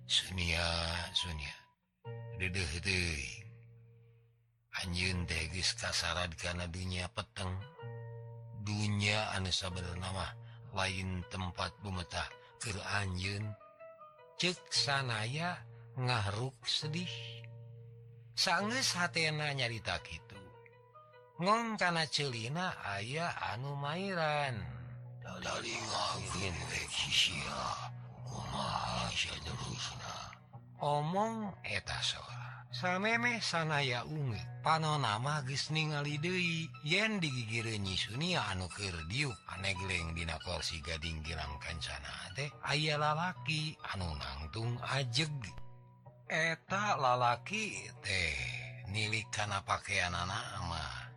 Sunia 0.08 0.64
Sunia. 1.12 1.56
Anjun 4.78 5.26
tegis 5.26 5.74
kasarad 5.74 6.32
karena 6.38 6.70
dunia 6.70 7.10
peteng. 7.10 7.50
Dunia 8.62 9.34
Anes 9.34 9.66
bernama 9.66 10.32
lain 10.78 11.26
tempat 11.34 11.74
bumetah 11.82 12.30
ke 12.62 12.72
Anjun 13.02 13.44
cek 14.38 14.70
sanaya 14.70 15.58
ngahruk 15.98 16.62
sedih. 16.64 17.10
Sanges 18.38 18.94
hatena 18.94 19.50
nyarita 19.50 19.98
gitu 20.06 20.38
ngongkana 21.38 22.10
celina 22.10 22.74
ayah 22.98 23.34
anu 23.54 23.78
Mairan. 23.78 24.77
나링 25.44 25.74
하기는 25.94 26.58
omong 30.78 31.58
eta 31.66 31.98
sora 32.06 32.70
sameme 32.70 33.42
sanaya 33.42 34.06
unge 34.06 34.38
panorama 34.62 35.42
geus 35.42 35.74
ningali 35.74 36.22
deui 36.22 36.70
yen 36.86 37.18
digigire 37.18 37.82
nyi 37.82 37.98
Sunia 37.98 38.46
anu 38.54 38.70
keur 38.70 38.94
diuk 39.10 39.34
anegleng 39.58 40.14
dina 40.14 40.38
korsi 40.46 40.78
gading 40.86 41.26
girang 41.26 41.58
kancana 41.58 42.30
teh 42.38 42.54
aya 42.62 43.02
lalaki 43.02 43.74
anu 43.90 44.06
nangtung 44.22 44.78
ajeg. 44.86 45.34
Eta 46.30 46.94
lalaki 47.02 47.90
teh 48.06 48.38
nilik 48.94 49.26
kana 49.34 49.66
pakaianana 49.66 50.62
mah 50.70 51.10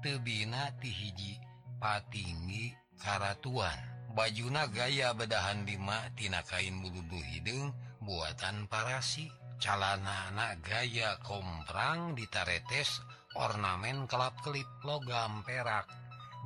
teu 0.00 0.16
bina 0.24 0.72
ti 0.80 0.88
hiji 0.88 1.36
patinggi 1.76 2.72
Karatuan 2.98 3.78
bajuna 4.12 4.66
gaya 4.66 5.14
bedahan 5.14 5.62
Bimatina 5.62 6.42
kain 6.42 6.82
buludu 6.82 7.22
hidung 7.30 7.70
buatan 8.02 8.66
parasi. 8.66 9.30
Calana 9.58 10.30
anak 10.30 10.62
gaya 10.62 11.18
komprang 11.26 12.14
ditaretes 12.14 13.02
ornamen 13.34 14.06
kelap-kelip 14.06 14.66
logam 14.86 15.42
perak. 15.42 15.86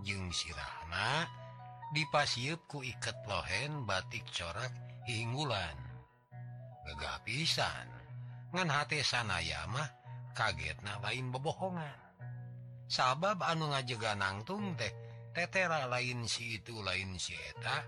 Jeng 0.01 0.33
sirahna 0.33 1.29
dipasiupku 1.93 2.81
iket 2.81 3.21
lohen 3.29 3.85
batik 3.85 4.25
corak 4.33 4.73
hinggulan 5.05 5.77
gagah 6.89 7.21
pisan. 7.25 7.89
Ngan 8.53 8.69
hati 8.69 9.05
sanayamah 9.05 9.89
kaget 10.33 10.81
na 10.81 10.97
lain 11.05 11.29
bebohongan. 11.33 12.01
Sabab 12.89 13.41
anu 13.45 13.73
ngajeganangtung 13.73 14.77
teh 14.77 14.93
tetera 15.33 15.89
lain 15.89 16.29
si 16.29 16.61
itu 16.61 16.81
lain 16.85 17.17
sieta 17.17 17.85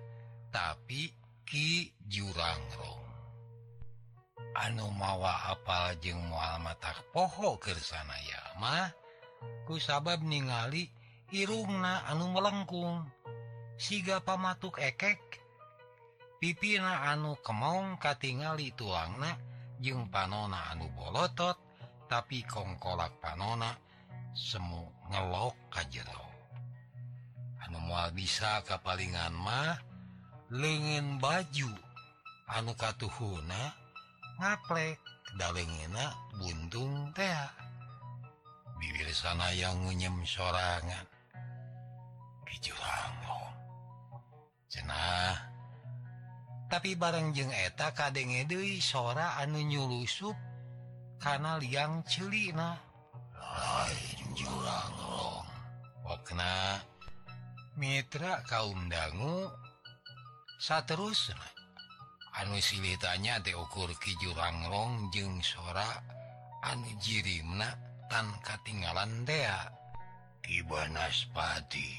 tapi 0.49 1.13
Ki 1.45 1.93
jurangrong 2.09 3.05
anu 4.57 4.89
mawa 4.97 5.53
apal 5.53 5.93
jeung 6.01 6.25
mualmatak 6.33 7.05
poho 7.13 7.61
kersana 7.61 8.17
yamah 8.17 8.89
ku 9.69 9.77
sabab 9.77 10.25
ningali 10.25 10.89
Irungna 11.35 12.07
anu 12.07 12.31
melengkung. 12.31 13.11
Siga 13.75 14.23
pamatuk 14.23 14.79
ekek 14.79 15.19
pipina 16.39 17.11
anu 17.11 17.35
kemong 17.43 17.99
katingali 17.99 18.71
tuangna 18.79 19.35
jeung 19.83 20.07
panona 20.15 20.71
anu 20.71 20.87
bolotot 20.95 21.59
tapi 22.07 22.47
kongkolak 22.47 23.19
panona 23.19 23.75
semu 24.31 24.87
ngelok 25.11 25.59
kajero 25.75 26.34
mual 27.73 28.11
bisa 28.13 28.61
kapalingan 28.67 29.33
mah 29.33 29.79
lengen 30.53 31.17
baju 31.23 31.73
anu 32.53 32.73
katuhuna 32.77 33.73
ngaplek 34.41 35.01
dalengena 35.39 36.13
buntung 36.37 37.13
teh 37.17 37.33
bibir 38.77 39.09
sana 39.17 39.49
yang 39.57 39.81
ngunyem 39.81 40.27
sorangan. 40.29 41.07
Kijurang 42.45 43.25
cenah. 44.75 45.39
Tapi 46.67 46.99
bareng 46.99 47.31
jeng 47.31 47.55
eta 47.55 47.95
kadenge 47.95 48.51
deui 48.51 48.83
sora 48.83 49.39
anu 49.39 49.63
nyulusup 49.63 50.35
kana 51.23 51.63
liang 51.63 52.03
celina. 52.03 52.75
Lain 53.39 54.27
jurang 54.35 54.95
long. 54.99 55.47
Okna 56.05 56.83
Mitra 57.75 58.39
kaum 58.47 58.87
dangu 58.87 59.51
saterus 60.63 61.35
anu 62.39 62.63
silitanya 62.63 63.43
diukur 63.43 63.91
ki 63.99 64.15
jurangrong 64.23 65.11
jeung 65.11 65.43
sora. 65.43 65.91
Anu 66.63 66.87
jirimna 67.03 67.75
tan 68.07 68.31
katinggalan 68.47 69.27
dea. 69.27 69.59
Kibanaspati 70.39 71.91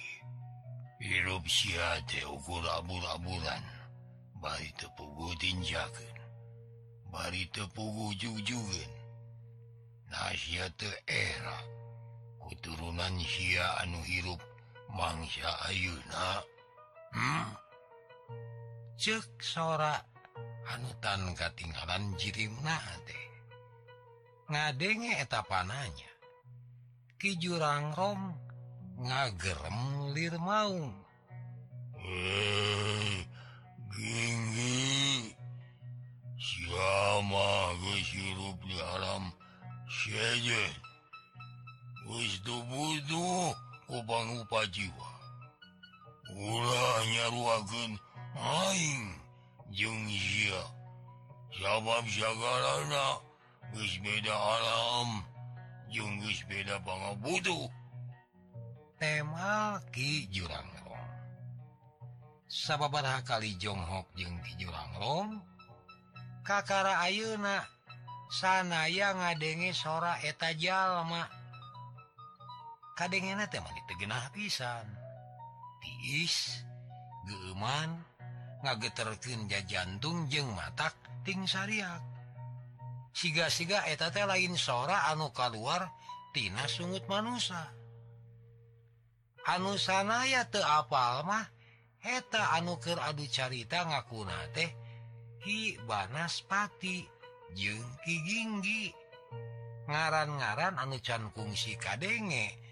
hirup 1.03 1.43
sia 1.43 1.99
teukur 2.07 2.63
abur-aburan 2.79 3.63
bari 4.39 4.71
tepugu 4.79 5.35
tinjakeun 5.35 6.17
bari 7.11 7.51
tepugu 7.51 8.15
sia 10.39 10.71
teu 10.79 10.95
era. 11.03 11.59
Keturunan 12.39 13.19
sia 13.27 13.75
anu 13.83 13.99
hirup 14.07 14.54
mangsa 14.93 15.49
Ayeuna 15.65 16.43
hmm. 17.13 17.47
cek 18.99 19.29
sora 19.39 19.97
hanutan 20.65 21.33
jirimna 21.33 22.13
jirim 22.17 23.25
ngadenge 24.45 25.11
eta 25.17 25.41
pananya. 25.41 26.11
Ki 27.17 27.33
jurangrong 27.41 28.37
ngagerem 29.01 29.79
lir 30.13 30.35
maung. 30.37 30.93
Eh, 31.97 32.05
hey, 32.05 33.25
ginggi 33.89 35.33
siapa 36.37 37.73
hirup 37.81 38.57
di 38.61 38.77
alam 38.77 39.33
sejen 39.89 40.73
Wis 42.05 42.37
tubuh 42.45 43.01
Obang 43.89 44.41
upa 44.41 44.65
jiwa. 44.73 45.09
Ulanyaruagen 46.35 48.01
main 48.35 49.03
jengzia 49.71 50.61
sabab 51.53 52.05
sagalana 52.09 53.21
geus 53.71 53.95
beda 54.03 54.35
alam 54.35 55.23
jenggus 55.87 56.43
beda 56.49 56.75
bangga 56.83 57.15
butuh 57.23 57.71
tema 58.99 59.79
Ki 59.95 60.27
Jurangrong 60.33 61.11
sababaraha 62.51 63.23
kali 63.23 63.55
Jonghok 63.55 64.11
jeung 64.17 64.35
Ki 64.43 64.59
Jurangrong 64.59 65.39
Kakara 66.45 67.01
Ayeuna 67.01 67.65
sanaya 68.29 69.17
ngadenge 69.17 69.73
sora 69.73 70.21
eta 70.21 70.53
jalma. 70.53 71.34
kadengen 72.95 73.43
teman 73.51 73.75
itu 73.75 73.93
genah 73.99 74.31
pisan. 74.31 74.87
Tiis 75.83 76.65
geman 77.27 78.01
ngageterkeun 78.65 79.45
ja 79.45 79.61
jantung 79.69 80.25
jeng 80.25 80.49
matak 80.57 80.97
ting 81.21 81.45
syariat 81.45 82.01
siga-siga 83.13 83.85
eteta 83.85 84.25
lain 84.25 84.57
sora 84.57 85.09
anu 85.13 85.29
keluartina 85.29 86.65
sungut 86.65 87.05
manusia 87.05 87.69
anu 89.45 89.77
sanaya 89.77 90.49
teu 90.49 90.61
te 90.61 90.65
apal 90.65 91.21
mah 91.29 91.45
heta 92.01 92.57
anuker 92.57 92.97
adu 92.97 93.25
carita 93.29 93.85
ngakuna 93.85 94.49
teh 94.53 94.69
Ki 95.45 95.77
banaspati 95.85 97.05
jeng 97.53 97.85
Ki 98.01 98.17
Ginggi. 98.25 98.89
Ngaran-ngaran 99.85 100.81
anu 100.81 100.97
can 101.05 101.29
kungsi 101.37 101.77
kadenge 101.77 102.64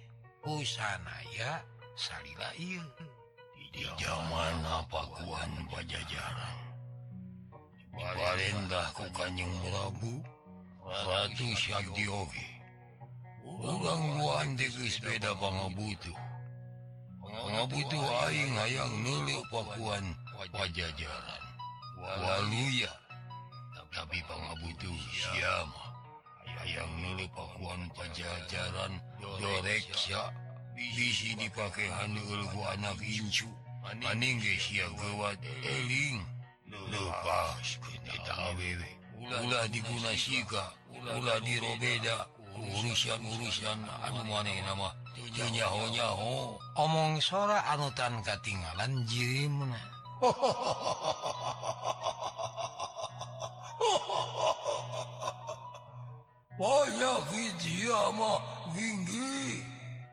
usanaya 0.43 1.63
salila 1.95 2.51
zaman 3.95 4.55
pakuan 4.91 5.51
pajajaran? 5.71 6.57
Barendah 7.93 8.89
ku 8.91 9.05
Kanjeng 9.15 9.53
Prabu. 9.63 10.19
Ratu 10.83 11.47
Syabdi 11.55 12.05
Oge 12.11 12.47
Urang 13.43 14.19
buan 14.19 14.59
geus 14.59 14.99
beda 14.99 15.31
pangabutu. 15.39 16.11
Pangabutu 17.23 17.99
aing 18.27 18.51
hayang 18.59 18.93
nuluk 18.99 19.43
pakuan 19.47 20.11
pajajaran. 20.51 21.43
Waluya. 21.97 22.91
Tapi 23.93 24.19
pangabutu 24.27 24.91
siapa 25.15 25.82
yang 26.68 26.91
milik 26.99 27.30
Pakuan 27.36 27.91
Pajajaran 27.95 28.99
Doreksa 29.20 30.32
bisi 30.76 31.36
dipakai 31.36 31.88
handulgu 31.91 32.61
anak 32.76 32.97
Incu. 33.03 33.47
Maning 33.84 34.39
gewat 34.39 35.39
eling. 35.68 36.24
Lepas 36.88 37.80
ulah 39.24 39.66
diguna 39.68 40.11
Sika 40.16 40.72
ulah 41.03 41.39
dirobeda. 41.43 42.28
Urusan-urusan 42.53 43.80
anu 44.05 44.22
maneh 44.30 44.61
nama? 44.64 44.93
Tunyaho-nyaho 45.34 46.61
omong 46.78 47.18
sora 47.18 47.66
anutan 47.74 48.22
katinggalan 48.22 49.01
jirimna 49.09 49.82
banyak 56.54 57.34
videomah 57.34 58.38
tinggi 58.78 59.66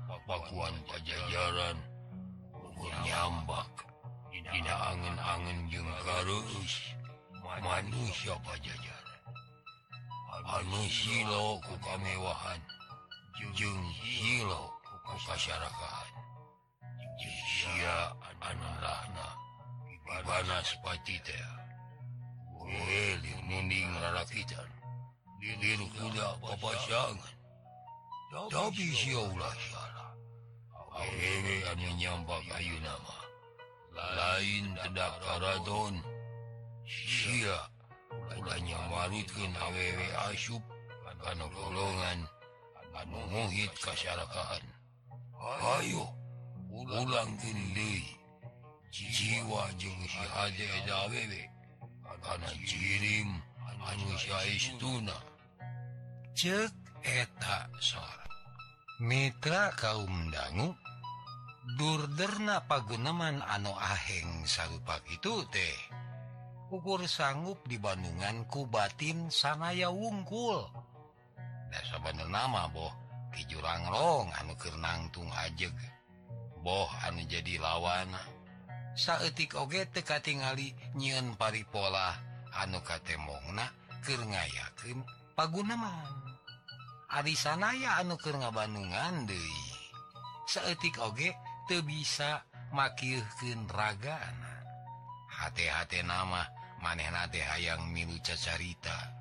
papakuan 0.08 0.74
pajajaran 0.88 1.76
nyambak. 3.04 3.68
Tidak 4.30 4.80
angen-angen 4.82 5.58
jeung 5.70 5.90
harus 6.06 6.72
manusia 7.44 8.34
pajajaran. 8.42 9.20
Manusiaku 10.40 11.74
kemewahan 11.84 12.60
jeng 13.56 13.82
hilo 14.00 14.72
masyarakat 15.28 16.06
anakna 18.40 19.28
panas 20.24 20.68
patite 20.82 21.40
munding 23.48 23.90
rakitan 24.00 24.79
pasangan 26.60 27.32
tapi 28.52 28.86
silah 28.92 29.56
menyambang 32.00 32.44
Ayu 32.54 32.76
nama 32.84 33.18
lain 33.96 34.64
ada 34.84 35.16
Karaton 35.20 35.94
Sia 36.84 37.58
pulanya 38.30 38.78
marutkin 38.92 39.52
awewe 39.56 40.08
asup 40.32 40.62
Kana 41.20 41.44
golongan 41.52 42.24
anu 42.96 43.20
muhid 43.28 43.72
kasyarakaan 43.80 44.64
Ayo 45.80 46.08
ulang 46.72 47.32
kiri 47.36 48.16
jiwa 48.88 49.68
jeng 49.76 50.00
si 50.04 50.24
dawewe 50.88 51.42
karena 52.20 52.50
jirim 52.64 53.28
anu 53.84 54.08
Syaiuna 54.16 55.29
cek 56.36 56.72
eta 57.02 57.70
sora 57.80 58.26
Mitra 59.00 59.72
kaum 59.80 60.28
dangu 60.28 60.76
durderna 61.80 62.68
pageneman 62.68 63.40
anu 63.40 63.72
aheng 63.72 64.44
sarupak 64.44 65.00
itu 65.08 65.40
teh. 65.48 65.78
Ukur 66.68 67.08
sanggup 67.08 67.64
di 67.64 67.80
Bandunganku 67.80 68.68
batin 68.68 69.32
sanaya 69.32 69.88
wungkul. 69.88 70.68
Dasar 71.72 72.04
bener 72.04 72.28
nama 72.28 72.68
boh. 72.68 72.92
Di 73.32 73.40
jurang 73.48 73.88
rong 73.88 74.28
anu 74.36 74.52
Kernangtung 74.60 75.32
ajeg. 75.32 75.72
Boh 76.60 76.92
anu 77.08 77.24
jadi 77.24 77.56
lawana 77.56 78.20
saeutik 79.00 79.56
oge 79.56 79.86
teka 79.88 80.20
tingali 80.20 80.74
nyiin 80.98 81.32
pari 81.38 81.64
pola 81.64 82.12
anu 82.60 82.82
katemongna 82.82 83.64
Kerngayken 84.04 85.19
pagunaman 85.40 86.12
Ari 87.16 87.32
sanaya 87.32 87.96
anu 88.04 88.20
ke 88.20 88.28
Bandungan 88.28 89.24
De 89.24 89.40
seetik 90.44 91.00
oge 91.00 91.32
te 91.64 91.80
bisa 91.80 92.44
makirken 92.76 93.64
ragana 93.72 94.60
hati-hati 95.40 96.04
nama 96.04 96.44
manehnate 96.84 97.40
hayang 97.40 97.88
milu 97.88 98.20
cacarita. 98.20 99.16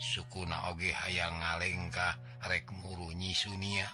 Sukuna 0.00 0.72
oge 0.72 0.94
hayang 0.94 1.36
ngalengkah 1.42 2.16
rek 2.48 2.72
muru 2.80 3.12
nyi 3.12 3.36
Sunia 3.36 3.84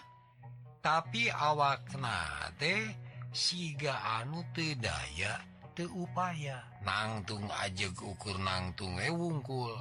tapi 0.85 1.33
awaknate 1.33 2.93
siga 3.33 4.21
anu 4.21 4.45
tedaya 4.53 5.41
teupaya 5.73 6.61
nangtung 6.85 7.49
ajeg 7.65 7.97
ukur 7.97 8.37
nangtung 8.37 9.01
ewungkul 9.01 9.73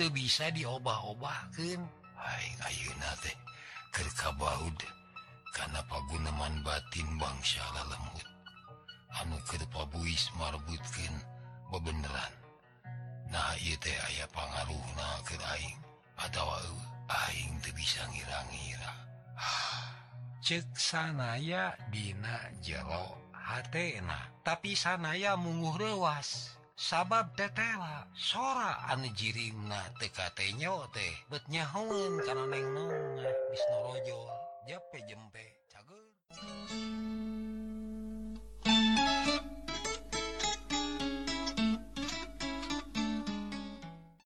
teu 0.00 0.08
bisa 0.08 0.48
diobah-obahkan. 0.48 1.84
Kerkabaud. 3.92 4.80
Karena 5.52 5.84
pagunaman 5.84 6.64
batin 6.64 7.04
bangsa 7.20 7.60
lemut 7.84 8.24
anu 9.20 9.36
kepabuis 9.44 10.32
marbutkin 10.40 11.12
bebeneran. 11.68 12.32
Nah 13.28 13.52
aya 13.58 14.24
pengaruh 14.30 14.86
naing 14.96 15.76
atau 16.16 16.48
aing 17.10 17.58
eh, 17.60 17.74
bisa 17.76 18.00
ngira-ngira. 18.08 18.92
Cek 20.46 20.72
sanaya 20.78 21.76
Dina 21.92 22.48
jero 22.64 23.18
hatna 23.34 24.32
tapi 24.46 24.72
sanaya 24.78 25.36
munguh 25.36 25.76
rewas 25.76 26.59
sabab 26.80 27.36
detela 27.36 28.08
sora 28.16 28.88
anu 28.88 29.12
jirimna 29.12 29.76
TKTnyo 30.00 30.88
teh 30.96 31.12
betnyahoun 31.28 32.24
karena 32.24 32.48
neng 32.48 32.72
nong 32.72 33.20
Bisnorojo 33.52 34.24
jape 34.64 34.98
jempe 35.04 35.44
cager 35.68 36.00